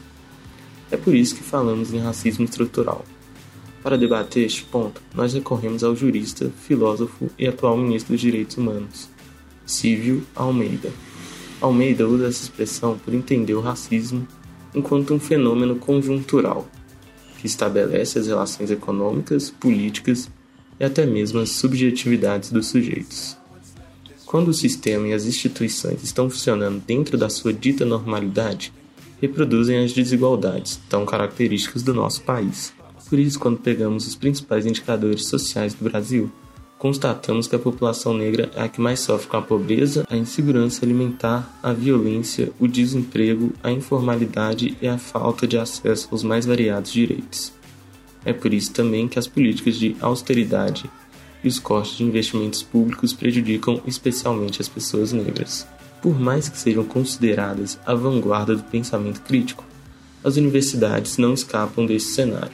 É 0.89 0.97
por 0.97 1.13
isso 1.13 1.35
que 1.35 1.43
falamos 1.43 1.93
em 1.93 2.00
racismo 2.00 2.43
estrutural. 2.43 3.05
Para 3.83 3.97
debater 3.97 4.45
este 4.45 4.63
ponto, 4.63 5.01
nós 5.15 5.33
recorremos 5.33 5.83
ao 5.83 5.95
jurista, 5.95 6.51
filósofo 6.67 7.29
e 7.38 7.47
atual 7.47 7.77
ministro 7.77 8.13
dos 8.13 8.21
Direitos 8.21 8.57
Humanos, 8.57 9.09
Cívio 9.65 10.23
Almeida. 10.35 10.91
Almeida 11.61 12.07
usa 12.07 12.27
essa 12.27 12.43
expressão 12.43 12.97
por 12.97 13.13
entender 13.13 13.53
o 13.53 13.61
racismo 13.61 14.27
enquanto 14.73 15.13
um 15.13 15.19
fenômeno 15.19 15.75
conjuntural, 15.75 16.67
que 17.39 17.47
estabelece 17.47 18.19
as 18.19 18.27
relações 18.27 18.69
econômicas, 18.69 19.50
políticas 19.50 20.29
e 20.81 20.83
até 20.83 21.05
mesmo 21.05 21.39
as 21.39 21.51
subjetividades 21.51 22.51
dos 22.51 22.65
sujeitos. 22.65 23.38
Quando 24.25 24.47
o 24.47 24.53
sistema 24.53 25.07
e 25.07 25.13
as 25.13 25.25
instituições 25.27 26.01
estão 26.01 26.27
funcionando 26.27 26.81
dentro 26.88 27.19
da 27.19 27.29
sua 27.29 27.53
dita 27.53 27.85
normalidade, 27.85 28.73
reproduzem 29.21 29.77
as 29.83 29.93
desigualdades 29.93 30.81
tão 30.89 31.05
características 31.05 31.83
do 31.83 31.93
nosso 31.93 32.23
país. 32.23 32.73
Por 33.07 33.19
isso, 33.19 33.39
quando 33.39 33.59
pegamos 33.59 34.07
os 34.07 34.15
principais 34.15 34.65
indicadores 34.65 35.27
sociais 35.27 35.75
do 35.75 35.88
Brasil, 35.88 36.31
constatamos 36.79 37.45
que 37.45 37.55
a 37.55 37.59
população 37.59 38.15
negra 38.15 38.50
é 38.55 38.63
a 38.63 38.67
que 38.67 38.81
mais 38.81 39.01
sofre 39.01 39.27
com 39.27 39.38
a 39.38 39.41
pobreza, 39.43 40.03
a 40.09 40.17
insegurança 40.17 40.83
alimentar, 40.83 41.59
a 41.61 41.73
violência, 41.73 42.51
o 42.59 42.67
desemprego, 42.67 43.53
a 43.61 43.71
informalidade 43.71 44.75
e 44.81 44.88
a 44.88 44.97
falta 44.97 45.45
de 45.45 45.59
acesso 45.59 46.07
aos 46.11 46.23
mais 46.23 46.47
variados 46.47 46.91
direitos. 46.91 47.53
É 48.24 48.34
por 48.34 48.54
isso 48.54 48.72
também 48.72 49.08
que 49.08 49.18
as 49.18 49.28
políticas 49.28 49.75
de 49.78 49.96
austeridade 50.00 50.90
e 51.44 51.48
os 51.48 51.60
cortes 51.60 51.98
de 51.98 52.04
investimentos 52.04 52.62
públicos 52.62 53.13
prejudicam 53.13 53.82
especialmente 53.86 54.62
as 54.62 54.70
pessoas 54.70 55.12
negras. 55.12 55.68
Por 56.01 56.20
mais 56.20 56.50
que 56.50 56.58
sejam 56.58 56.84
consideradas 56.84 57.80
a 57.86 57.94
vanguarda 57.94 58.56
do 58.56 58.63
pensamento 58.63 59.22
crítico, 59.22 59.63
as 60.24 60.38
universidades 60.38 61.18
não 61.18 61.34
escapam 61.34 61.86
desse 61.86 62.13
cenário 62.13 62.51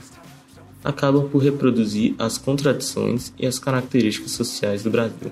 acabam 0.87 1.27
por 1.27 1.39
reproduzir 1.43 2.15
as 2.17 2.37
contradições 2.37 3.33
e 3.37 3.45
as 3.45 3.59
características 3.59 4.31
sociais 4.31 4.83
do 4.83 4.89
Brasil, 4.89 5.31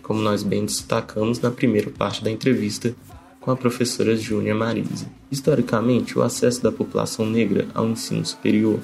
como 0.00 0.22
nós 0.22 0.44
bem 0.44 0.64
destacamos 0.64 1.40
na 1.40 1.50
primeira 1.50 1.90
parte 1.90 2.22
da 2.22 2.30
entrevista 2.30 2.94
com 3.40 3.50
a 3.50 3.56
professora 3.56 4.16
Júnia 4.16 4.54
Marise. 4.54 5.08
Historicamente, 5.28 6.16
o 6.16 6.22
acesso 6.22 6.62
da 6.62 6.70
população 6.70 7.26
negra 7.26 7.66
ao 7.74 7.88
ensino 7.88 8.24
superior 8.24 8.78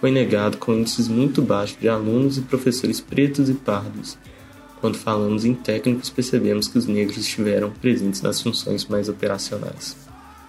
foi 0.00 0.10
negado 0.10 0.58
com 0.58 0.74
índices 0.74 1.08
muito 1.08 1.42
baixos 1.42 1.78
de 1.78 1.88
alunos 1.88 2.38
e 2.38 2.42
professores 2.42 3.00
pretos 3.00 3.48
e 3.48 3.54
pardos. 3.54 4.18
Quando 4.80 4.96
falamos 4.96 5.44
em 5.44 5.54
técnicos, 5.54 6.10
percebemos 6.10 6.68
que 6.68 6.78
os 6.78 6.86
negros 6.86 7.16
estiveram 7.16 7.70
presentes 7.70 8.22
nas 8.22 8.40
funções 8.40 8.84
mais 8.86 9.08
operacionais. 9.08 9.96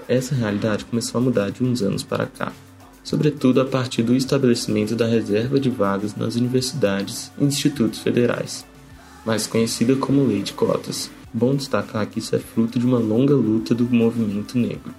Essa 0.08 0.36
realidade 0.36 0.86
começou 0.86 1.20
a 1.20 1.24
mudar 1.24 1.50
de 1.50 1.63
uns 1.63 1.82
anos 1.82 2.04
para 2.04 2.25
cá 2.25 2.51
sobretudo 3.08 3.62
a 3.62 3.66
partir 3.66 4.04
do 4.04 4.13
estabelecimento 4.13 4.94
da 4.94 5.08
reserva 5.08 5.58
de 5.58 5.70
vagas 5.70 6.13
nas 6.13 6.36
universidades 6.36 7.32
e 7.39 7.46
institutos 7.46 8.00
federais, 8.00 8.66
mais 9.25 9.48
conhecida 9.48 9.96
como 9.96 10.25
Lei 10.25 10.42
de 10.42 10.51
Cotas. 10.51 11.10
Bom 11.34 11.56
destacar 11.56 12.06
que 12.08 12.20
isso 12.20 12.36
é 12.36 12.39
fruto 12.39 12.77
de 12.77 12.86
uma 12.86 13.00
longa 13.00 13.34
luta 13.34 13.74
do 13.74 13.86
movimento 13.86 14.58
negro. 14.58 14.94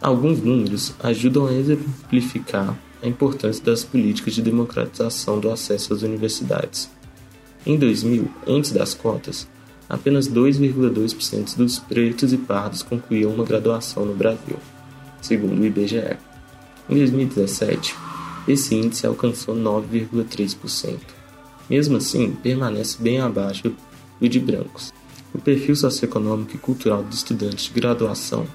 Alguns 0.00 0.40
números 0.40 0.94
ajudam 1.00 1.46
a 1.46 1.52
exemplificar 1.52 2.74
a 3.02 3.06
importância 3.06 3.64
das 3.64 3.84
políticas 3.84 4.34
de 4.34 4.42
democratização 4.42 5.38
do 5.38 5.50
acesso 5.50 5.94
às 5.94 6.02
universidades. 6.02 6.90
Em 7.66 7.76
2000, 7.76 8.28
antes 8.46 8.72
das 8.72 8.94
cotas, 8.94 9.48
apenas 9.88 10.28
2,2% 10.28 11.56
dos 11.56 11.78
pretos 11.78 12.32
e 12.32 12.36
pardos 12.36 12.82
concluíam 12.82 13.32
uma 13.32 13.44
graduação 13.44 14.04
no 14.04 14.14
Brasil, 14.14 14.56
segundo 15.20 15.60
o 15.60 15.64
IBGE. 15.64 16.16
Em 16.88 16.96
2017, 16.96 17.94
esse 18.46 18.74
índice 18.74 19.06
alcançou 19.06 19.54
9,3%. 19.54 20.98
Mesmo 21.68 21.98
assim, 21.98 22.30
permanece 22.42 22.96
bem 23.00 23.20
abaixo 23.20 23.64
do 23.64 24.28
de 24.28 24.40
brancos. 24.40 24.92
O 25.32 25.38
perfil 25.38 25.76
socioeconômico 25.76 26.56
e 26.56 26.58
cultural 26.58 27.02
dos 27.04 27.18
estudantes 27.18 27.66
de 27.66 27.72
graduação, 27.72 28.46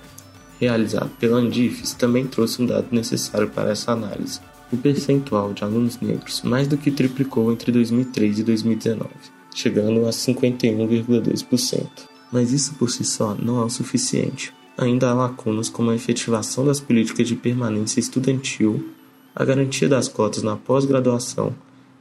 realizado 0.60 1.10
pela 1.20 1.38
Andifes, 1.38 1.94
também 1.94 2.26
trouxe 2.26 2.62
um 2.62 2.66
dado 2.66 2.88
necessário 2.92 3.50
para 3.50 3.72
essa 3.72 3.92
análise. 3.92 4.40
O 4.72 4.78
percentual 4.78 5.54
de 5.54 5.64
alunos 5.64 6.00
negros 6.00 6.42
mais 6.42 6.68
do 6.68 6.78
que 6.78 6.92
triplicou 6.92 7.52
entre 7.52 7.72
2003 7.72 8.40
e 8.40 8.44
2019, 8.44 9.10
chegando 9.54 10.06
a 10.08 10.10
51,2%. 10.10 11.88
Mas 12.32 12.52
isso 12.52 12.74
por 12.76 12.90
si 12.90 13.04
só 13.04 13.36
não 13.36 13.62
é 13.62 13.66
o 13.66 13.70
suficiente 13.70 14.54
ainda 14.78 15.10
há 15.10 15.14
lacunas 15.14 15.70
como 15.70 15.92
a 15.92 15.96
efetivação 15.96 16.66
das 16.66 16.80
políticas 16.80 17.28
de 17.28 17.36
permanência 17.36 18.00
estudantil, 18.00 18.94
a 19.36 19.44
garantia 19.46 19.88
das 19.88 20.08
cotas 20.08 20.44
na 20.44 20.56
pós-graduação 20.56 21.56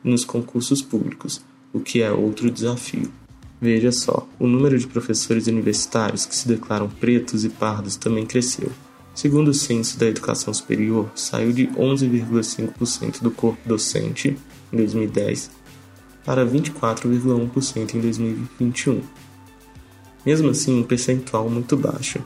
e 0.04 0.10
nos 0.10 0.24
concursos 0.24 0.82
públicos, 0.82 1.44
o 1.72 1.80
que 1.80 2.02
é 2.02 2.10
outro 2.10 2.50
desafio. 2.50 3.10
Veja 3.62 3.92
só, 3.92 4.26
o 4.40 4.48
número 4.48 4.76
de 4.76 4.88
professores 4.88 5.46
universitários 5.46 6.26
que 6.26 6.34
se 6.34 6.48
declaram 6.48 6.88
pretos 6.88 7.44
e 7.44 7.48
pardos 7.48 7.94
também 7.94 8.26
cresceu. 8.26 8.72
Segundo 9.14 9.52
o 9.52 9.54
Censo 9.54 9.96
da 10.00 10.08
Educação 10.08 10.52
Superior, 10.52 11.08
saiu 11.14 11.52
de 11.52 11.68
11,5% 11.68 13.22
do 13.22 13.30
corpo 13.30 13.60
docente 13.64 14.36
em 14.72 14.76
2010 14.76 15.52
para 16.24 16.44
24,1% 16.44 17.94
em 17.94 18.00
2021. 18.00 19.00
Mesmo 20.26 20.50
assim, 20.50 20.80
um 20.80 20.82
percentual 20.82 21.48
muito 21.48 21.76
baixo, 21.76 22.18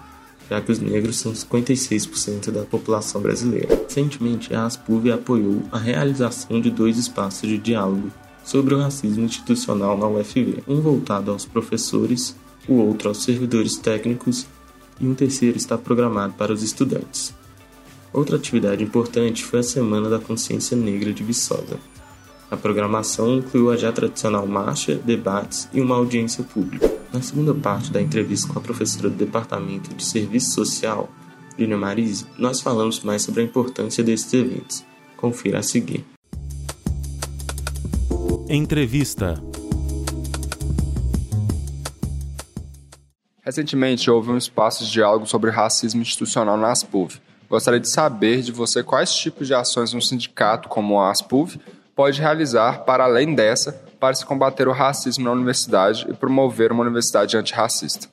já 0.48 0.58
que 0.62 0.72
os 0.72 0.78
negros 0.78 1.18
são 1.18 1.34
56% 1.34 2.50
da 2.50 2.62
população 2.62 3.20
brasileira. 3.20 3.84
Recentemente, 3.86 4.54
a 4.54 4.64
Aspuv 4.64 5.10
apoiou 5.12 5.62
a 5.70 5.76
realização 5.76 6.62
de 6.62 6.70
dois 6.70 6.96
espaços 6.96 7.46
de 7.46 7.58
diálogo 7.58 8.10
sobre 8.46 8.74
o 8.74 8.78
racismo 8.78 9.24
institucional 9.24 9.98
na 9.98 10.06
UFV, 10.06 10.62
um 10.68 10.80
voltado 10.80 11.32
aos 11.32 11.44
professores, 11.44 12.36
o 12.68 12.74
outro 12.74 13.08
aos 13.08 13.24
servidores 13.24 13.76
técnicos 13.76 14.46
e 15.00 15.06
um 15.06 15.14
terceiro 15.14 15.56
está 15.56 15.76
programado 15.76 16.34
para 16.34 16.52
os 16.52 16.62
estudantes. 16.62 17.34
Outra 18.12 18.36
atividade 18.36 18.84
importante 18.84 19.44
foi 19.44 19.58
a 19.58 19.64
Semana 19.64 20.08
da 20.08 20.20
Consciência 20.20 20.76
Negra 20.76 21.12
de 21.12 21.24
Viçosa. 21.24 21.76
A 22.48 22.56
programação 22.56 23.38
incluiu 23.38 23.72
a 23.72 23.76
já 23.76 23.90
tradicional 23.90 24.46
marcha, 24.46 24.94
debates 24.94 25.68
e 25.72 25.80
uma 25.80 25.96
audiência 25.96 26.44
pública. 26.44 26.88
Na 27.12 27.20
segunda 27.20 27.52
parte 27.52 27.90
da 27.90 28.00
entrevista 28.00 28.46
com 28.52 28.60
a 28.60 28.62
professora 28.62 29.10
do 29.10 29.16
Departamento 29.16 29.92
de 29.92 30.04
Serviço 30.04 30.52
Social, 30.52 31.10
Lina 31.58 31.76
Marise, 31.76 32.26
nós 32.38 32.60
falamos 32.60 33.00
mais 33.00 33.22
sobre 33.22 33.40
a 33.40 33.44
importância 33.44 34.04
desses 34.04 34.32
eventos. 34.32 34.84
Confira 35.16 35.58
a 35.58 35.62
seguir. 35.62 36.15
Entrevista 38.48 39.42
Recentemente 43.44 44.08
houve 44.08 44.30
um 44.30 44.36
espaço 44.36 44.84
de 44.84 44.92
diálogo 44.92 45.26
sobre 45.26 45.50
racismo 45.50 46.00
institucional 46.00 46.56
na 46.56 46.70
ASPUV, 46.70 47.20
Gostaria 47.50 47.80
de 47.80 47.88
saber 47.88 48.42
de 48.42 48.52
você 48.52 48.84
quais 48.84 49.12
tipos 49.14 49.48
de 49.48 49.54
ações 49.54 49.94
um 49.94 50.00
sindicato 50.00 50.68
como 50.68 51.00
a 51.00 51.10
ASPUV 51.10 51.58
pode 51.94 52.20
realizar 52.20 52.84
para 52.84 53.02
além 53.02 53.34
dessa 53.34 53.72
para 53.98 54.14
se 54.14 54.24
combater 54.24 54.68
o 54.68 54.72
racismo 54.72 55.24
na 55.24 55.32
universidade 55.32 56.06
e 56.08 56.14
promover 56.14 56.70
uma 56.70 56.82
universidade 56.82 57.36
antirracista. 57.36 58.08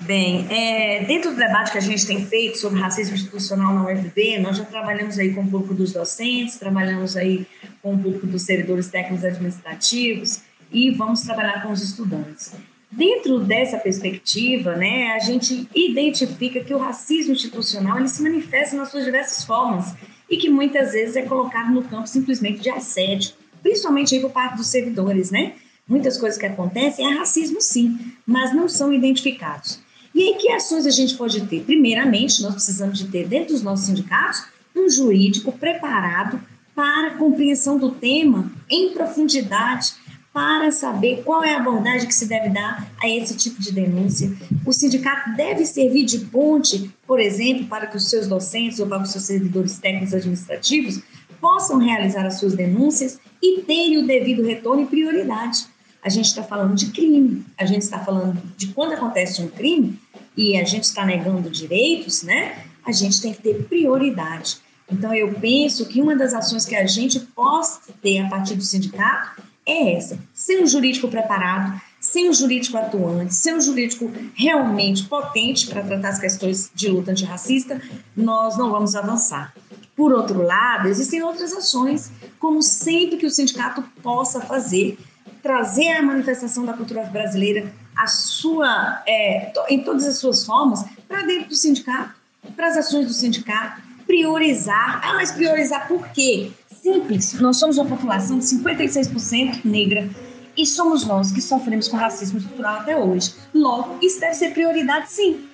Bem, 0.00 0.46
é, 0.50 1.04
dentro 1.04 1.30
do 1.30 1.36
debate 1.36 1.70
que 1.70 1.78
a 1.78 1.80
gente 1.80 2.04
tem 2.06 2.26
feito 2.26 2.58
sobre 2.58 2.80
racismo 2.80 3.14
institucional 3.14 3.72
na 3.72 3.84
UFB, 3.84 4.38
nós 4.40 4.56
já 4.56 4.64
trabalhamos 4.64 5.18
aí 5.18 5.32
com 5.32 5.42
o 5.42 5.48
público 5.48 5.72
dos 5.72 5.92
docentes, 5.92 6.56
trabalhamos 6.56 7.16
aí 7.16 7.46
com 7.82 7.94
o 7.94 7.98
público 7.98 8.26
dos 8.26 8.42
servidores 8.42 8.88
técnicos 8.88 9.24
administrativos 9.24 10.42
e 10.72 10.90
vamos 10.90 11.22
trabalhar 11.22 11.62
com 11.62 11.72
os 11.72 11.82
estudantes. 11.82 12.52
Dentro 12.90 13.38
dessa 13.38 13.78
perspectiva, 13.78 14.74
né, 14.74 15.12
a 15.12 15.20
gente 15.20 15.68
identifica 15.74 16.60
que 16.60 16.74
o 16.74 16.78
racismo 16.78 17.32
institucional 17.32 17.98
ele 17.98 18.08
se 18.08 18.22
manifesta 18.22 18.76
nas 18.76 18.90
suas 18.90 19.04
diversas 19.04 19.44
formas 19.44 19.94
e 20.28 20.36
que 20.36 20.50
muitas 20.50 20.92
vezes 20.92 21.16
é 21.16 21.22
colocado 21.22 21.72
no 21.72 21.84
campo 21.84 22.08
simplesmente 22.08 22.60
de 22.60 22.70
assédio, 22.70 23.32
principalmente 23.62 24.14
aí 24.14 24.20
por 24.20 24.30
parte 24.30 24.56
dos 24.56 24.66
servidores, 24.66 25.30
né? 25.30 25.54
Muitas 25.86 26.18
coisas 26.18 26.38
que 26.38 26.46
acontecem 26.46 27.06
é 27.06 27.16
racismo 27.16 27.60
sim, 27.60 27.98
mas 28.26 28.54
não 28.54 28.68
são 28.68 28.92
identificados. 28.92 29.80
E 30.14 30.22
aí 30.22 30.34
que 30.34 30.50
ações 30.50 30.86
a 30.86 30.90
gente 30.90 31.16
pode 31.16 31.40
ter? 31.46 31.62
Primeiramente, 31.62 32.42
nós 32.42 32.54
precisamos 32.54 32.98
de 32.98 33.08
ter 33.08 33.26
dentro 33.26 33.52
dos 33.52 33.62
nossos 33.62 33.86
sindicatos 33.86 34.44
um 34.74 34.88
jurídico 34.88 35.52
preparado 35.52 36.40
para 36.74 37.08
a 37.08 37.16
compreensão 37.16 37.78
do 37.78 37.90
tema 37.90 38.50
em 38.70 38.92
profundidade 38.92 39.94
para 40.32 40.70
saber 40.70 41.22
qual 41.24 41.42
é 41.42 41.54
a 41.54 41.58
abordagem 41.58 42.06
que 42.06 42.14
se 42.14 42.26
deve 42.26 42.50
dar 42.50 42.88
a 43.02 43.08
esse 43.08 43.36
tipo 43.36 43.60
de 43.60 43.72
denúncia. 43.72 44.32
O 44.64 44.72
sindicato 44.72 45.34
deve 45.36 45.66
servir 45.66 46.04
de 46.04 46.20
ponte, 46.20 46.90
por 47.06 47.18
exemplo, 47.18 47.66
para 47.66 47.86
que 47.86 47.96
os 47.96 48.08
seus 48.08 48.28
docentes 48.28 48.78
ou 48.78 48.86
para 48.86 49.02
os 49.02 49.10
seus 49.10 49.24
servidores 49.24 49.78
técnicos 49.78 50.14
administrativos 50.14 51.02
possam 51.40 51.78
realizar 51.78 52.24
as 52.26 52.38
suas 52.38 52.54
denúncias 52.54 53.18
e 53.42 53.62
terem 53.62 53.98
o 53.98 54.06
devido 54.06 54.44
retorno 54.44 54.82
e 54.82 54.86
prioridade. 54.86 55.66
A 56.02 56.08
gente 56.08 56.26
está 56.26 56.42
falando 56.42 56.74
de 56.74 56.86
crime, 56.86 57.44
a 57.58 57.66
gente 57.66 57.82
está 57.82 57.98
falando 57.98 58.40
de 58.56 58.68
quando 58.68 58.92
acontece 58.92 59.42
um 59.42 59.48
crime 59.48 59.98
e 60.36 60.56
a 60.56 60.64
gente 60.64 60.84
está 60.84 61.04
negando 61.04 61.50
direitos, 61.50 62.22
né? 62.22 62.64
A 62.84 62.92
gente 62.92 63.20
tem 63.20 63.34
que 63.34 63.42
ter 63.42 63.64
prioridade. 63.64 64.58
Então, 64.90 65.14
eu 65.14 65.32
penso 65.34 65.86
que 65.86 66.00
uma 66.00 66.16
das 66.16 66.34
ações 66.34 66.66
que 66.66 66.74
a 66.74 66.86
gente 66.86 67.20
possa 67.20 67.80
ter 68.02 68.18
a 68.18 68.28
partir 68.28 68.56
do 68.56 68.62
sindicato 68.62 69.42
é 69.66 69.94
essa: 69.94 70.18
ser 70.34 70.62
um 70.62 70.66
jurídico 70.66 71.08
preparado, 71.08 71.80
ser 72.00 72.28
um 72.28 72.32
jurídico 72.32 72.76
atuante, 72.76 73.34
ser 73.34 73.54
um 73.54 73.60
jurídico 73.60 74.10
realmente 74.34 75.04
potente 75.04 75.66
para 75.68 75.82
tratar 75.82 76.08
as 76.08 76.18
questões 76.18 76.70
de 76.74 76.88
luta 76.88 77.12
antirracista, 77.12 77.80
nós 78.16 78.56
não 78.56 78.70
vamos 78.70 78.96
avançar. 78.96 79.54
Por 79.94 80.12
outro 80.12 80.42
lado, 80.42 80.88
existem 80.88 81.22
outras 81.22 81.52
ações, 81.52 82.10
como 82.38 82.62
sempre 82.62 83.18
que 83.18 83.26
o 83.26 83.30
sindicato 83.30 83.82
possa 84.02 84.40
fazer, 84.40 84.98
trazer 85.42 85.88
a 85.88 86.02
manifestação 86.02 86.64
da 86.64 86.72
cultura 86.72 87.02
brasileira, 87.04 87.70
a 87.94 88.06
sua, 88.06 89.02
é, 89.06 89.52
em 89.68 89.84
todas 89.84 90.06
as 90.06 90.16
suas 90.16 90.44
formas, 90.44 90.82
para 91.06 91.22
dentro 91.22 91.50
do 91.50 91.54
sindicato, 91.54 92.14
para 92.56 92.68
as 92.68 92.78
ações 92.78 93.06
do 93.06 93.12
sindicato, 93.12 93.82
priorizar. 94.10 95.00
Ah, 95.04 95.14
mas 95.14 95.30
priorizar 95.30 95.86
por 95.86 96.08
quê? 96.08 96.50
simples. 96.82 97.38
Nós 97.40 97.58
somos 97.58 97.78
uma 97.78 97.86
população 97.86 98.38
de 98.38 98.44
56% 98.44 99.64
negra 99.64 100.08
e 100.56 100.66
somos 100.66 101.06
nós 101.06 101.30
que 101.30 101.40
sofremos 101.40 101.88
com 101.88 101.96
racismo 101.96 102.38
estrutural 102.38 102.80
até 102.80 102.96
hoje. 102.96 103.34
Logo, 103.54 103.98
isso 104.02 104.18
deve 104.18 104.34
ser 104.34 104.50
prioridade, 104.52 105.10
sim. 105.10 105.46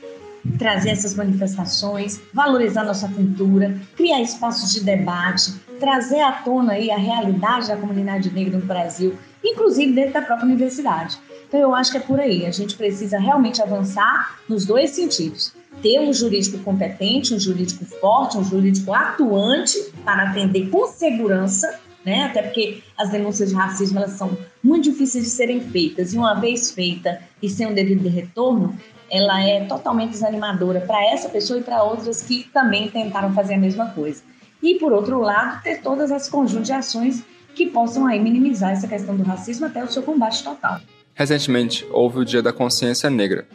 Trazer 0.58 0.90
essas 0.90 1.14
manifestações, 1.14 2.20
valorizar 2.32 2.84
nossa 2.84 3.08
cultura, 3.08 3.76
criar 3.96 4.22
espaços 4.22 4.72
de 4.72 4.84
debate, 4.84 5.52
trazer 5.80 6.20
à 6.20 6.32
tona 6.32 6.75
aí 6.75 6.90
a 6.90 6.96
realidade 6.96 7.68
da 7.68 7.76
comunidade 7.76 8.32
negra 8.32 8.58
no 8.58 8.64
Brasil, 8.64 9.18
inclusive 9.44 9.92
dentro 9.92 10.14
da 10.14 10.22
própria 10.22 10.46
universidade. 10.46 11.18
Então, 11.48 11.60
eu 11.60 11.75
acho 11.75 11.90
que 11.90 11.98
é 11.98 12.00
por 12.00 12.20
aí. 12.20 12.46
A 12.46 12.52
gente 12.52 12.76
precisa 12.76 13.18
realmente 13.18 13.60
avançar 13.60 14.38
nos 14.48 14.64
dois 14.64 14.90
sentidos 14.90 15.52
ter 15.87 16.00
um 16.00 16.12
jurídico 16.12 16.58
competente, 16.65 17.32
um 17.32 17.39
jurídico 17.39 17.84
forte, 17.84 18.37
um 18.37 18.43
jurídico 18.43 18.93
atuante 18.93 19.93
para 20.04 20.30
atender 20.30 20.69
com 20.69 20.84
segurança, 20.89 21.78
né? 22.04 22.25
Até 22.25 22.43
porque 22.43 22.82
as 22.99 23.10
denúncias 23.10 23.50
de 23.50 23.54
racismo 23.54 23.99
elas 23.99 24.10
são 24.13 24.37
muito 24.60 24.91
difíceis 24.91 25.23
de 25.23 25.30
serem 25.30 25.60
feitas 25.60 26.13
e 26.13 26.19
uma 26.19 26.34
vez 26.34 26.73
feita 26.73 27.21
e 27.41 27.49
sem 27.49 27.69
um 27.69 27.73
devido 27.73 28.08
retorno, 28.08 28.76
ela 29.08 29.41
é 29.41 29.65
totalmente 29.67 30.10
desanimadora 30.10 30.80
para 30.80 31.04
essa 31.06 31.28
pessoa 31.28 31.60
e 31.60 31.63
para 31.63 31.84
outras 31.84 32.21
que 32.21 32.50
também 32.52 32.89
tentaram 32.89 33.32
fazer 33.32 33.54
a 33.54 33.58
mesma 33.58 33.91
coisa. 33.91 34.25
E 34.60 34.75
por 34.80 34.93
outro 34.93 35.21
lado, 35.21 35.63
ter 35.63 35.82
todas 35.82 36.10
as 36.10 36.28
conjuntos 36.28 36.67
de 36.67 36.73
ações 36.73 37.23
que 37.54 37.67
possam 37.67 38.06
aí 38.06 38.19
minimizar 38.19 38.73
essa 38.73 38.89
questão 38.89 39.17
do 39.17 39.23
racismo 39.23 39.67
até 39.67 39.84
o 39.84 39.89
seu 39.89 40.02
combate 40.02 40.43
total. 40.43 40.80
Recentemente, 41.15 41.87
houve 41.93 42.19
o 42.19 42.25
Dia 42.25 42.43
da 42.43 42.52
Consciência 42.52 43.08
Negra, 43.08 43.47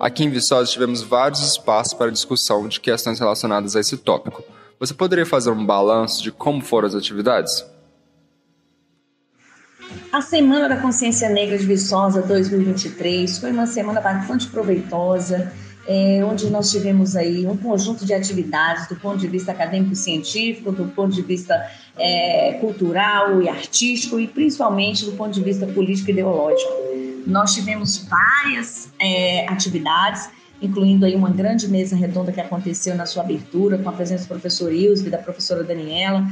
Aqui 0.00 0.22
em 0.22 0.30
Viçosa 0.30 0.70
tivemos 0.70 1.02
vários 1.02 1.40
espaços 1.40 1.92
para 1.92 2.12
discussão 2.12 2.68
de 2.68 2.78
questões 2.78 3.18
relacionadas 3.18 3.74
a 3.74 3.80
esse 3.80 3.96
tópico. 3.96 4.44
Você 4.78 4.94
poderia 4.94 5.26
fazer 5.26 5.50
um 5.50 5.66
balanço 5.66 6.22
de 6.22 6.30
como 6.30 6.60
foram 6.60 6.86
as 6.86 6.94
atividades? 6.94 7.64
A 10.12 10.20
Semana 10.20 10.68
da 10.68 10.76
Consciência 10.76 11.28
Negra 11.28 11.58
de 11.58 11.66
Viçosa 11.66 12.22
2023 12.22 13.38
foi 13.38 13.50
uma 13.50 13.66
semana 13.66 14.00
bastante 14.00 14.46
proveitosa, 14.46 15.52
é, 15.84 16.24
onde 16.24 16.48
nós 16.48 16.70
tivemos 16.70 17.16
aí 17.16 17.44
um 17.44 17.56
conjunto 17.56 18.06
de 18.06 18.14
atividades 18.14 18.86
do 18.88 18.94
ponto 18.94 19.18
de 19.18 19.26
vista 19.26 19.50
acadêmico-científico, 19.50 20.70
do 20.70 20.84
ponto 20.84 21.12
de 21.12 21.22
vista 21.22 21.68
é, 21.96 22.52
cultural 22.60 23.42
e 23.42 23.48
artístico 23.48 24.20
e 24.20 24.28
principalmente 24.28 25.04
do 25.04 25.12
ponto 25.12 25.32
de 25.32 25.42
vista 25.42 25.66
político-ideológico. 25.66 26.97
Nós 27.26 27.54
tivemos 27.54 27.98
várias 27.98 28.90
é, 29.00 29.46
atividades, 29.48 30.28
incluindo 30.60 31.06
aí 31.06 31.14
uma 31.14 31.30
grande 31.30 31.68
mesa 31.68 31.94
redonda 31.94 32.32
que 32.32 32.40
aconteceu 32.40 32.94
na 32.94 33.06
sua 33.06 33.22
abertura, 33.22 33.78
com 33.78 33.88
a 33.88 33.92
presença 33.92 34.24
do 34.24 34.28
professor 34.28 34.72
Ilse 34.72 35.08
da 35.08 35.18
professora 35.18 35.62
Daniela, 35.62 36.26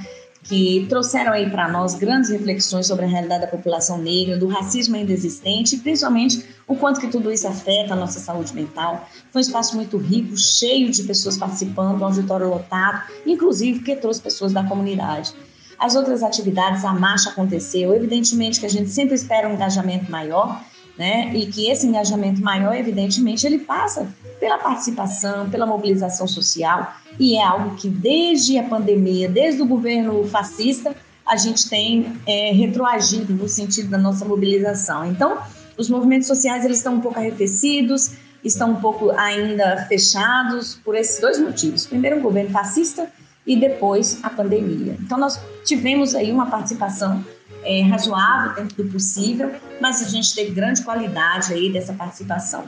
que 0.48 0.86
trouxeram 0.88 1.32
aí 1.32 1.50
para 1.50 1.68
nós 1.68 1.94
grandes 1.94 2.30
reflexões 2.30 2.86
sobre 2.86 3.04
a 3.04 3.08
realidade 3.08 3.42
da 3.42 3.46
população 3.48 3.98
negra, 3.98 4.38
do 4.38 4.46
racismo 4.46 4.94
ainda 4.94 5.12
existente 5.12 5.74
e 5.74 5.78
principalmente 5.78 6.44
o 6.66 6.76
quanto 6.76 7.00
que 7.00 7.08
tudo 7.08 7.32
isso 7.32 7.46
afeta 7.48 7.94
a 7.94 7.96
nossa 7.96 8.20
saúde 8.20 8.54
mental. 8.54 9.08
Foi 9.32 9.40
um 9.40 9.44
espaço 9.44 9.74
muito 9.74 9.96
rico, 9.96 10.36
cheio 10.36 10.90
de 10.90 11.02
pessoas 11.02 11.36
participando, 11.36 12.00
um 12.00 12.04
auditório 12.04 12.48
lotado, 12.48 13.10
inclusive 13.26 13.80
que 13.80 13.96
trouxe 13.96 14.20
pessoas 14.20 14.52
da 14.52 14.62
comunidade. 14.64 15.32
As 15.78 15.94
outras 15.94 16.22
atividades, 16.22 16.84
a 16.84 16.92
marcha 16.92 17.30
aconteceu, 17.30 17.94
evidentemente 17.94 18.60
que 18.60 18.66
a 18.66 18.70
gente 18.70 18.88
sempre 18.88 19.14
espera 19.14 19.48
um 19.48 19.54
engajamento 19.54 20.10
maior, 20.10 20.62
né? 20.98 21.32
E 21.34 21.46
que 21.46 21.70
esse 21.70 21.86
engajamento 21.86 22.40
maior, 22.42 22.74
evidentemente, 22.74 23.46
ele 23.46 23.58
passa 23.58 24.08
pela 24.40 24.58
participação, 24.58 25.48
pela 25.50 25.66
mobilização 25.66 26.26
social, 26.26 26.94
e 27.18 27.36
é 27.36 27.44
algo 27.44 27.76
que 27.76 27.88
desde 27.88 28.58
a 28.58 28.62
pandemia, 28.62 29.28
desde 29.28 29.62
o 29.62 29.66
governo 29.66 30.24
fascista, 30.26 30.94
a 31.26 31.36
gente 31.36 31.68
tem 31.68 32.16
é, 32.26 32.52
retroagido 32.52 33.34
no 33.34 33.48
sentido 33.48 33.90
da 33.90 33.98
nossa 33.98 34.24
mobilização. 34.24 35.04
Então, 35.04 35.38
os 35.76 35.90
movimentos 35.90 36.26
sociais 36.26 36.64
eles 36.64 36.78
estão 36.78 36.94
um 36.94 37.00
pouco 37.00 37.18
arrefecidos, 37.18 38.12
estão 38.44 38.72
um 38.72 38.76
pouco 38.76 39.10
ainda 39.10 39.86
fechados 39.88 40.76
por 40.84 40.94
esses 40.94 41.20
dois 41.20 41.38
motivos. 41.38 41.86
Primeiro, 41.86 42.18
o 42.18 42.22
governo 42.22 42.50
fascista 42.50 43.10
e 43.46 43.56
depois 43.56 44.20
a 44.22 44.30
pandemia. 44.30 44.96
Então, 45.00 45.18
nós 45.18 45.40
tivemos 45.64 46.14
aí 46.14 46.30
uma 46.30 46.46
participação 46.46 47.24
é, 47.66 47.82
razoável 47.82 48.54
dentro 48.54 48.82
do 48.82 48.90
possível, 48.90 49.52
mas 49.80 50.00
a 50.00 50.08
gente 50.08 50.34
teve 50.34 50.52
grande 50.52 50.82
qualidade 50.82 51.52
aí 51.52 51.70
dessa 51.72 51.92
participação. 51.92 52.64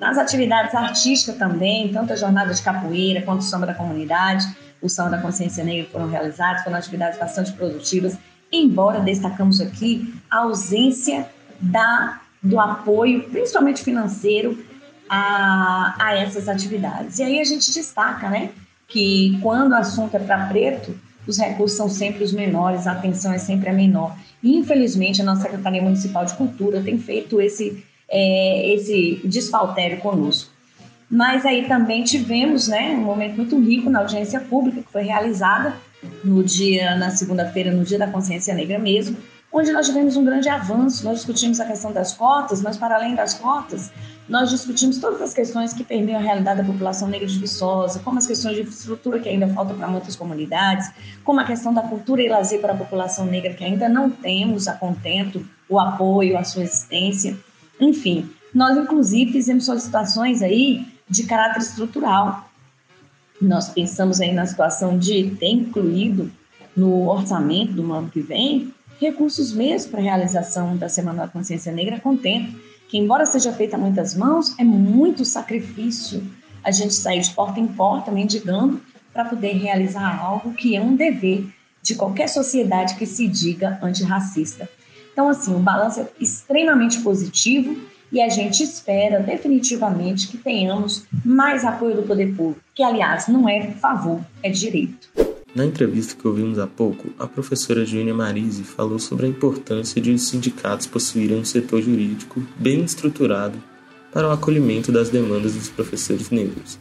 Nas 0.00 0.16
atividades 0.16 0.74
artísticas 0.74 1.36
também, 1.36 1.92
tanto 1.92 2.12
a 2.12 2.16
jornada 2.16 2.54
de 2.54 2.62
capoeira 2.62 3.22
quanto 3.22 3.40
o 3.40 3.44
samba 3.44 3.66
da 3.66 3.74
comunidade, 3.74 4.46
o 4.80 4.88
samba 4.88 5.10
da 5.10 5.18
consciência 5.18 5.62
negra 5.62 5.90
foram 5.90 6.08
realizados, 6.08 6.62
foram 6.62 6.76
atividades 6.76 7.18
bastante 7.18 7.52
produtivas, 7.52 8.16
embora 8.50 9.00
destacamos 9.00 9.60
aqui 9.60 10.14
a 10.30 10.38
ausência 10.38 11.28
da, 11.60 12.20
do 12.42 12.58
apoio, 12.58 13.28
principalmente 13.28 13.82
financeiro, 13.82 14.64
a, 15.08 15.94
a 15.98 16.16
essas 16.16 16.48
atividades. 16.48 17.18
E 17.18 17.22
aí 17.22 17.40
a 17.40 17.44
gente 17.44 17.72
destaca, 17.72 18.28
né, 18.28 18.50
que 18.86 19.38
quando 19.42 19.72
o 19.72 19.76
assunto 19.76 20.16
é 20.16 20.20
para 20.20 20.46
preto, 20.46 20.98
os 21.26 21.38
recursos 21.38 21.76
são 21.76 21.88
sempre 21.88 22.24
os 22.24 22.32
menores, 22.32 22.86
a 22.86 22.92
atenção 22.92 23.32
é 23.32 23.38
sempre 23.38 23.68
a 23.68 23.72
menor. 23.72 24.16
Infelizmente, 24.42 25.20
a 25.20 25.24
nossa 25.24 25.42
Secretaria 25.42 25.82
Municipal 25.82 26.24
de 26.24 26.34
Cultura 26.34 26.82
tem 26.82 26.98
feito 26.98 27.40
esse, 27.40 27.84
é, 28.08 28.74
esse 28.74 29.20
desfaltério 29.24 29.98
conosco. 29.98 30.50
Mas 31.10 31.46
aí 31.46 31.66
também 31.66 32.04
tivemos 32.04 32.68
né, 32.68 32.90
um 32.90 33.04
momento 33.04 33.36
muito 33.36 33.58
rico 33.58 33.88
na 33.88 34.00
audiência 34.00 34.40
pública 34.40 34.82
que 34.82 34.92
foi 34.92 35.02
realizada 35.02 35.74
no 36.22 36.44
dia, 36.44 36.94
na 36.96 37.10
segunda-feira, 37.10 37.72
no 37.72 37.82
dia 37.82 37.98
da 37.98 38.06
consciência 38.06 38.54
negra 38.54 38.78
mesmo, 38.78 39.16
onde 39.52 39.72
nós 39.72 39.86
tivemos 39.86 40.16
um 40.16 40.24
grande 40.24 40.48
avanço. 40.48 41.04
Nós 41.04 41.18
discutimos 41.18 41.60
a 41.60 41.64
questão 41.64 41.92
das 41.92 42.14
cotas, 42.14 42.60
mas 42.60 42.76
para 42.76 42.96
além 42.96 43.14
das 43.14 43.34
cotas, 43.34 43.90
nós 44.28 44.50
discutimos 44.50 44.98
todas 44.98 45.22
as 45.22 45.32
questões 45.32 45.72
que 45.72 45.82
permeiam 45.82 46.20
a 46.20 46.22
realidade 46.22 46.60
da 46.60 46.66
população 46.66 47.08
negra 47.08 47.26
de 47.26 47.38
Viçosa, 47.38 48.00
como 48.00 48.18
as 48.18 48.26
questões 48.26 48.56
de 48.56 48.62
infraestrutura 48.62 49.18
que 49.18 49.28
ainda 49.28 49.48
faltam 49.48 49.76
para 49.76 49.88
muitas 49.88 50.14
comunidades, 50.14 50.90
como 51.24 51.40
a 51.40 51.44
questão 51.44 51.72
da 51.72 51.82
cultura 51.82 52.22
e 52.22 52.28
lazer 52.28 52.60
para 52.60 52.74
a 52.74 52.76
população 52.76 53.24
negra 53.24 53.54
que 53.54 53.64
ainda 53.64 53.88
não 53.88 54.10
temos 54.10 54.68
a 54.68 54.74
contento, 54.74 55.44
o 55.68 55.78
apoio, 55.78 56.36
a 56.36 56.44
sua 56.44 56.62
existência. 56.62 57.36
Enfim, 57.80 58.30
nós 58.54 58.76
inclusive 58.76 59.32
fizemos 59.32 59.64
solicitações 59.64 60.42
aí 60.42 60.86
de 61.08 61.24
caráter 61.24 61.60
estrutural. 61.60 62.48
Nós 63.40 63.68
pensamos 63.70 64.20
aí 64.20 64.32
na 64.32 64.44
situação 64.44 64.98
de 64.98 65.30
ter 65.36 65.48
incluído 65.48 66.30
no 66.76 67.08
orçamento 67.08 67.72
do 67.72 67.92
ano 67.92 68.10
que 68.10 68.20
vem 68.20 68.74
recursos 68.98 69.52
mesmo 69.52 69.90
para 69.90 70.00
a 70.00 70.04
realização 70.04 70.76
da 70.76 70.88
Semana 70.88 71.22
da 71.22 71.28
Consciência 71.28 71.72
Negra 71.72 72.00
contento 72.00 72.58
que, 72.88 72.98
embora 72.98 73.26
seja 73.26 73.52
feita 73.52 73.76
a 73.76 73.78
muitas 73.78 74.14
mãos, 74.14 74.58
é 74.58 74.64
muito 74.64 75.24
sacrifício 75.24 76.22
a 76.64 76.70
gente 76.70 76.94
sair 76.94 77.20
de 77.20 77.30
porta 77.30 77.60
em 77.60 77.66
porta 77.66 78.10
mendigando 78.10 78.80
para 79.12 79.24
poder 79.24 79.52
realizar 79.52 80.20
algo 80.20 80.52
que 80.52 80.74
é 80.74 80.80
um 80.80 80.96
dever 80.96 81.46
de 81.82 81.94
qualquer 81.94 82.28
sociedade 82.28 82.96
que 82.96 83.06
se 83.06 83.26
diga 83.26 83.78
antirracista. 83.82 84.68
Então, 85.12 85.28
assim, 85.28 85.54
o 85.54 85.58
balanço 85.58 86.00
é 86.00 86.08
extremamente 86.20 87.00
positivo 87.00 87.76
e 88.10 88.20
a 88.20 88.28
gente 88.28 88.62
espera 88.62 89.20
definitivamente 89.20 90.28
que 90.28 90.38
tenhamos 90.38 91.04
mais 91.24 91.64
apoio 91.64 91.96
do 91.96 92.02
poder 92.02 92.34
público, 92.34 92.60
que, 92.74 92.82
aliás, 92.82 93.28
não 93.28 93.48
é 93.48 93.70
favor, 93.72 94.20
é 94.42 94.50
direito. 94.50 95.27
Na 95.58 95.66
entrevista 95.66 96.14
que 96.14 96.28
ouvimos 96.28 96.56
há 96.60 96.68
pouco, 96.68 97.08
a 97.18 97.26
professora 97.26 97.84
Júnia 97.84 98.14
Marise 98.14 98.62
falou 98.62 99.00
sobre 99.00 99.26
a 99.26 99.28
importância 99.28 100.00
de 100.00 100.12
os 100.12 100.22
sindicatos 100.28 100.86
possuírem 100.86 101.40
um 101.40 101.44
setor 101.44 101.82
jurídico 101.82 102.40
bem 102.56 102.84
estruturado 102.84 103.58
para 104.12 104.28
o 104.28 104.30
acolhimento 104.30 104.92
das 104.92 105.10
demandas 105.10 105.54
dos 105.54 105.68
professores 105.68 106.30
negros. 106.30 106.78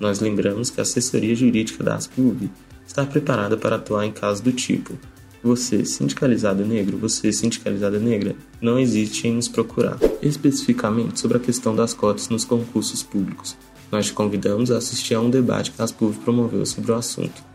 Nós 0.00 0.18
lembramos 0.18 0.70
que 0.70 0.80
a 0.80 0.82
assessoria 0.82 1.36
jurídica 1.36 1.84
da 1.84 1.94
ASPUB 1.94 2.50
está 2.84 3.06
preparada 3.06 3.56
para 3.56 3.76
atuar 3.76 4.04
em 4.04 4.10
casos 4.10 4.40
do 4.40 4.50
tipo: 4.50 4.98
você, 5.40 5.84
sindicalizado 5.84 6.66
negro, 6.66 6.98
você, 6.98 7.30
sindicalizada 7.30 8.00
negra, 8.00 8.34
não 8.60 8.76
existe 8.76 9.28
em 9.28 9.34
nos 9.34 9.46
procurar. 9.46 10.00
Especificamente 10.20 11.20
sobre 11.20 11.36
a 11.36 11.40
questão 11.40 11.76
das 11.76 11.94
cotas 11.94 12.28
nos 12.28 12.44
concursos 12.44 13.04
públicos, 13.04 13.56
nós 13.92 14.06
te 14.06 14.12
convidamos 14.12 14.72
a 14.72 14.78
assistir 14.78 15.14
a 15.14 15.20
um 15.20 15.30
debate 15.30 15.70
que 15.70 15.80
a 15.80 15.84
ASPUB 15.84 16.16
promoveu 16.24 16.66
sobre 16.66 16.90
o 16.90 16.96
assunto. 16.96 17.45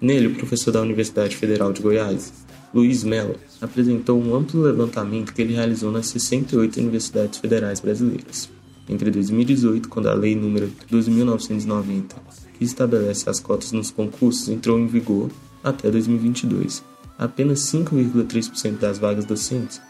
Nele, 0.00 0.28
o 0.28 0.34
professor 0.34 0.70
da 0.70 0.80
Universidade 0.80 1.36
Federal 1.36 1.72
de 1.72 1.82
Goiás, 1.82 2.32
Luiz 2.72 3.02
Mello, 3.02 3.34
apresentou 3.60 4.20
um 4.20 4.34
amplo 4.34 4.62
levantamento 4.62 5.32
que 5.32 5.42
ele 5.42 5.54
realizou 5.54 5.90
nas 5.90 6.06
68 6.06 6.78
universidades 6.78 7.38
federais 7.38 7.80
brasileiras. 7.80 8.48
Entre 8.88 9.10
2018, 9.10 9.88
quando 9.88 10.08
a 10.08 10.14
Lei 10.14 10.36
nº 10.36 10.68
12.990, 10.90 12.14
que 12.56 12.64
estabelece 12.64 13.28
as 13.28 13.40
cotas 13.40 13.72
nos 13.72 13.90
concursos, 13.90 14.48
entrou 14.48 14.78
em 14.78 14.86
vigor, 14.86 15.30
até 15.64 15.90
2022, 15.90 16.84
apenas 17.18 17.60
5,3% 17.60 18.78
das 18.78 18.98
vagas 18.98 19.24
docentes 19.24 19.80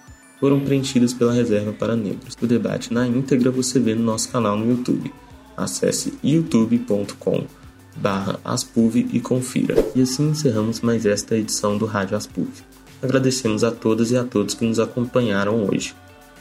foram 0.40 0.60
preenchidas 0.60 1.12
pela 1.12 1.32
reserva 1.32 1.72
para 1.72 1.96
negros. 1.96 2.34
O 2.40 2.46
debate 2.46 2.94
na 2.94 3.06
íntegra 3.06 3.50
você 3.50 3.78
vê 3.78 3.94
no 3.94 4.04
nosso 4.04 4.30
canal 4.30 4.56
no 4.56 4.70
YouTube. 4.70 5.12
Acesse 5.56 6.14
youtube.com 6.22 7.44
barra 8.00 8.38
Aspuv 8.44 8.96
e 8.96 9.20
confira. 9.20 9.74
E 9.94 10.02
assim 10.02 10.30
encerramos 10.30 10.80
mais 10.80 11.04
esta 11.04 11.36
edição 11.36 11.76
do 11.76 11.86
Rádio 11.86 12.16
Aspuv. 12.16 12.48
Agradecemos 13.02 13.62
a 13.62 13.70
todas 13.70 14.10
e 14.10 14.16
a 14.16 14.24
todos 14.24 14.54
que 14.54 14.64
nos 14.64 14.78
acompanharam 14.78 15.64
hoje. 15.64 15.94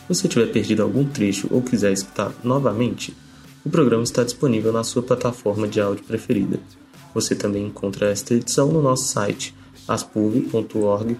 Se 0.08 0.16
você 0.16 0.28
tiver 0.28 0.48
perdido 0.48 0.84
algum 0.84 1.06
trecho 1.06 1.48
ou 1.52 1.62
quiser 1.62 1.92
escutar 1.92 2.32
novamente, 2.44 3.16
o 3.66 3.70
programa 3.70 4.04
está 4.04 4.24
disponível 4.24 4.72
na 4.72 4.84
sua 4.84 5.04
plataforma 5.04 5.68
de 5.68 5.82
áudio 5.82 6.04
preferida. 6.06 6.60
Você 7.14 7.36
também 7.36 7.66
encontra 7.66 8.10
esta 8.10 8.34
edição 8.34 8.72
no 8.72 8.82
nosso 8.82 9.06
site 9.06 9.54
aspuv.org.br. 9.88 11.18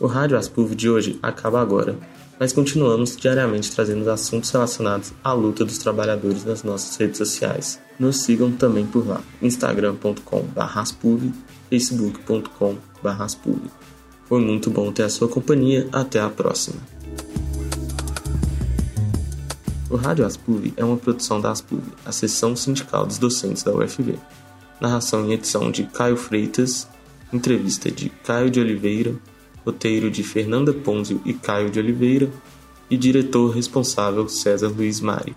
O 0.00 0.06
Rádio 0.06 0.36
Aspuv 0.36 0.74
de 0.74 0.90
hoje 0.90 1.18
acaba 1.22 1.60
agora, 1.60 1.96
mas 2.38 2.52
continuamos 2.52 3.16
diariamente 3.16 3.70
trazendo 3.70 4.10
assuntos 4.10 4.50
relacionados 4.50 5.12
à 5.22 5.32
luta 5.32 5.64
dos 5.64 5.78
trabalhadores 5.78 6.44
nas 6.44 6.62
nossas 6.62 6.96
redes 6.96 7.18
sociais. 7.18 7.80
Nos 7.98 8.18
sigam 8.22 8.50
também 8.52 8.86
por 8.86 9.06
lá, 9.06 9.20
instagram.com.br, 9.40 10.18
facebook.com.br. 11.70 12.78
Foi 14.26 14.40
muito 14.40 14.70
bom 14.70 14.90
ter 14.90 15.04
a 15.04 15.08
sua 15.08 15.28
companhia, 15.28 15.88
até 15.92 16.20
a 16.20 16.28
próxima. 16.28 16.80
O 19.90 19.96
Rádio 19.96 20.26
Aspuv 20.26 20.72
é 20.76 20.84
uma 20.84 20.96
produção 20.96 21.40
da 21.40 21.52
Aspuv, 21.52 21.82
a 22.04 22.10
seção 22.10 22.56
sindical 22.56 23.06
dos 23.06 23.18
docentes 23.18 23.62
da 23.62 23.72
UFV. 23.72 24.18
Narração 24.80 25.30
e 25.30 25.34
edição 25.34 25.70
de 25.70 25.84
Caio 25.84 26.16
Freitas, 26.16 26.88
entrevista 27.32 27.90
de 27.90 28.08
Caio 28.08 28.50
de 28.50 28.58
Oliveira, 28.58 29.14
roteiro 29.64 30.10
de 30.10 30.22
Fernanda 30.22 30.72
Ponzio 30.72 31.20
e 31.24 31.32
Caio 31.32 31.70
de 31.70 31.78
Oliveira, 31.78 32.30
e 32.90 32.96
diretor 32.96 33.50
responsável 33.50 34.28
César 34.28 34.68
Luiz 34.68 35.00
Mari. 35.00 35.34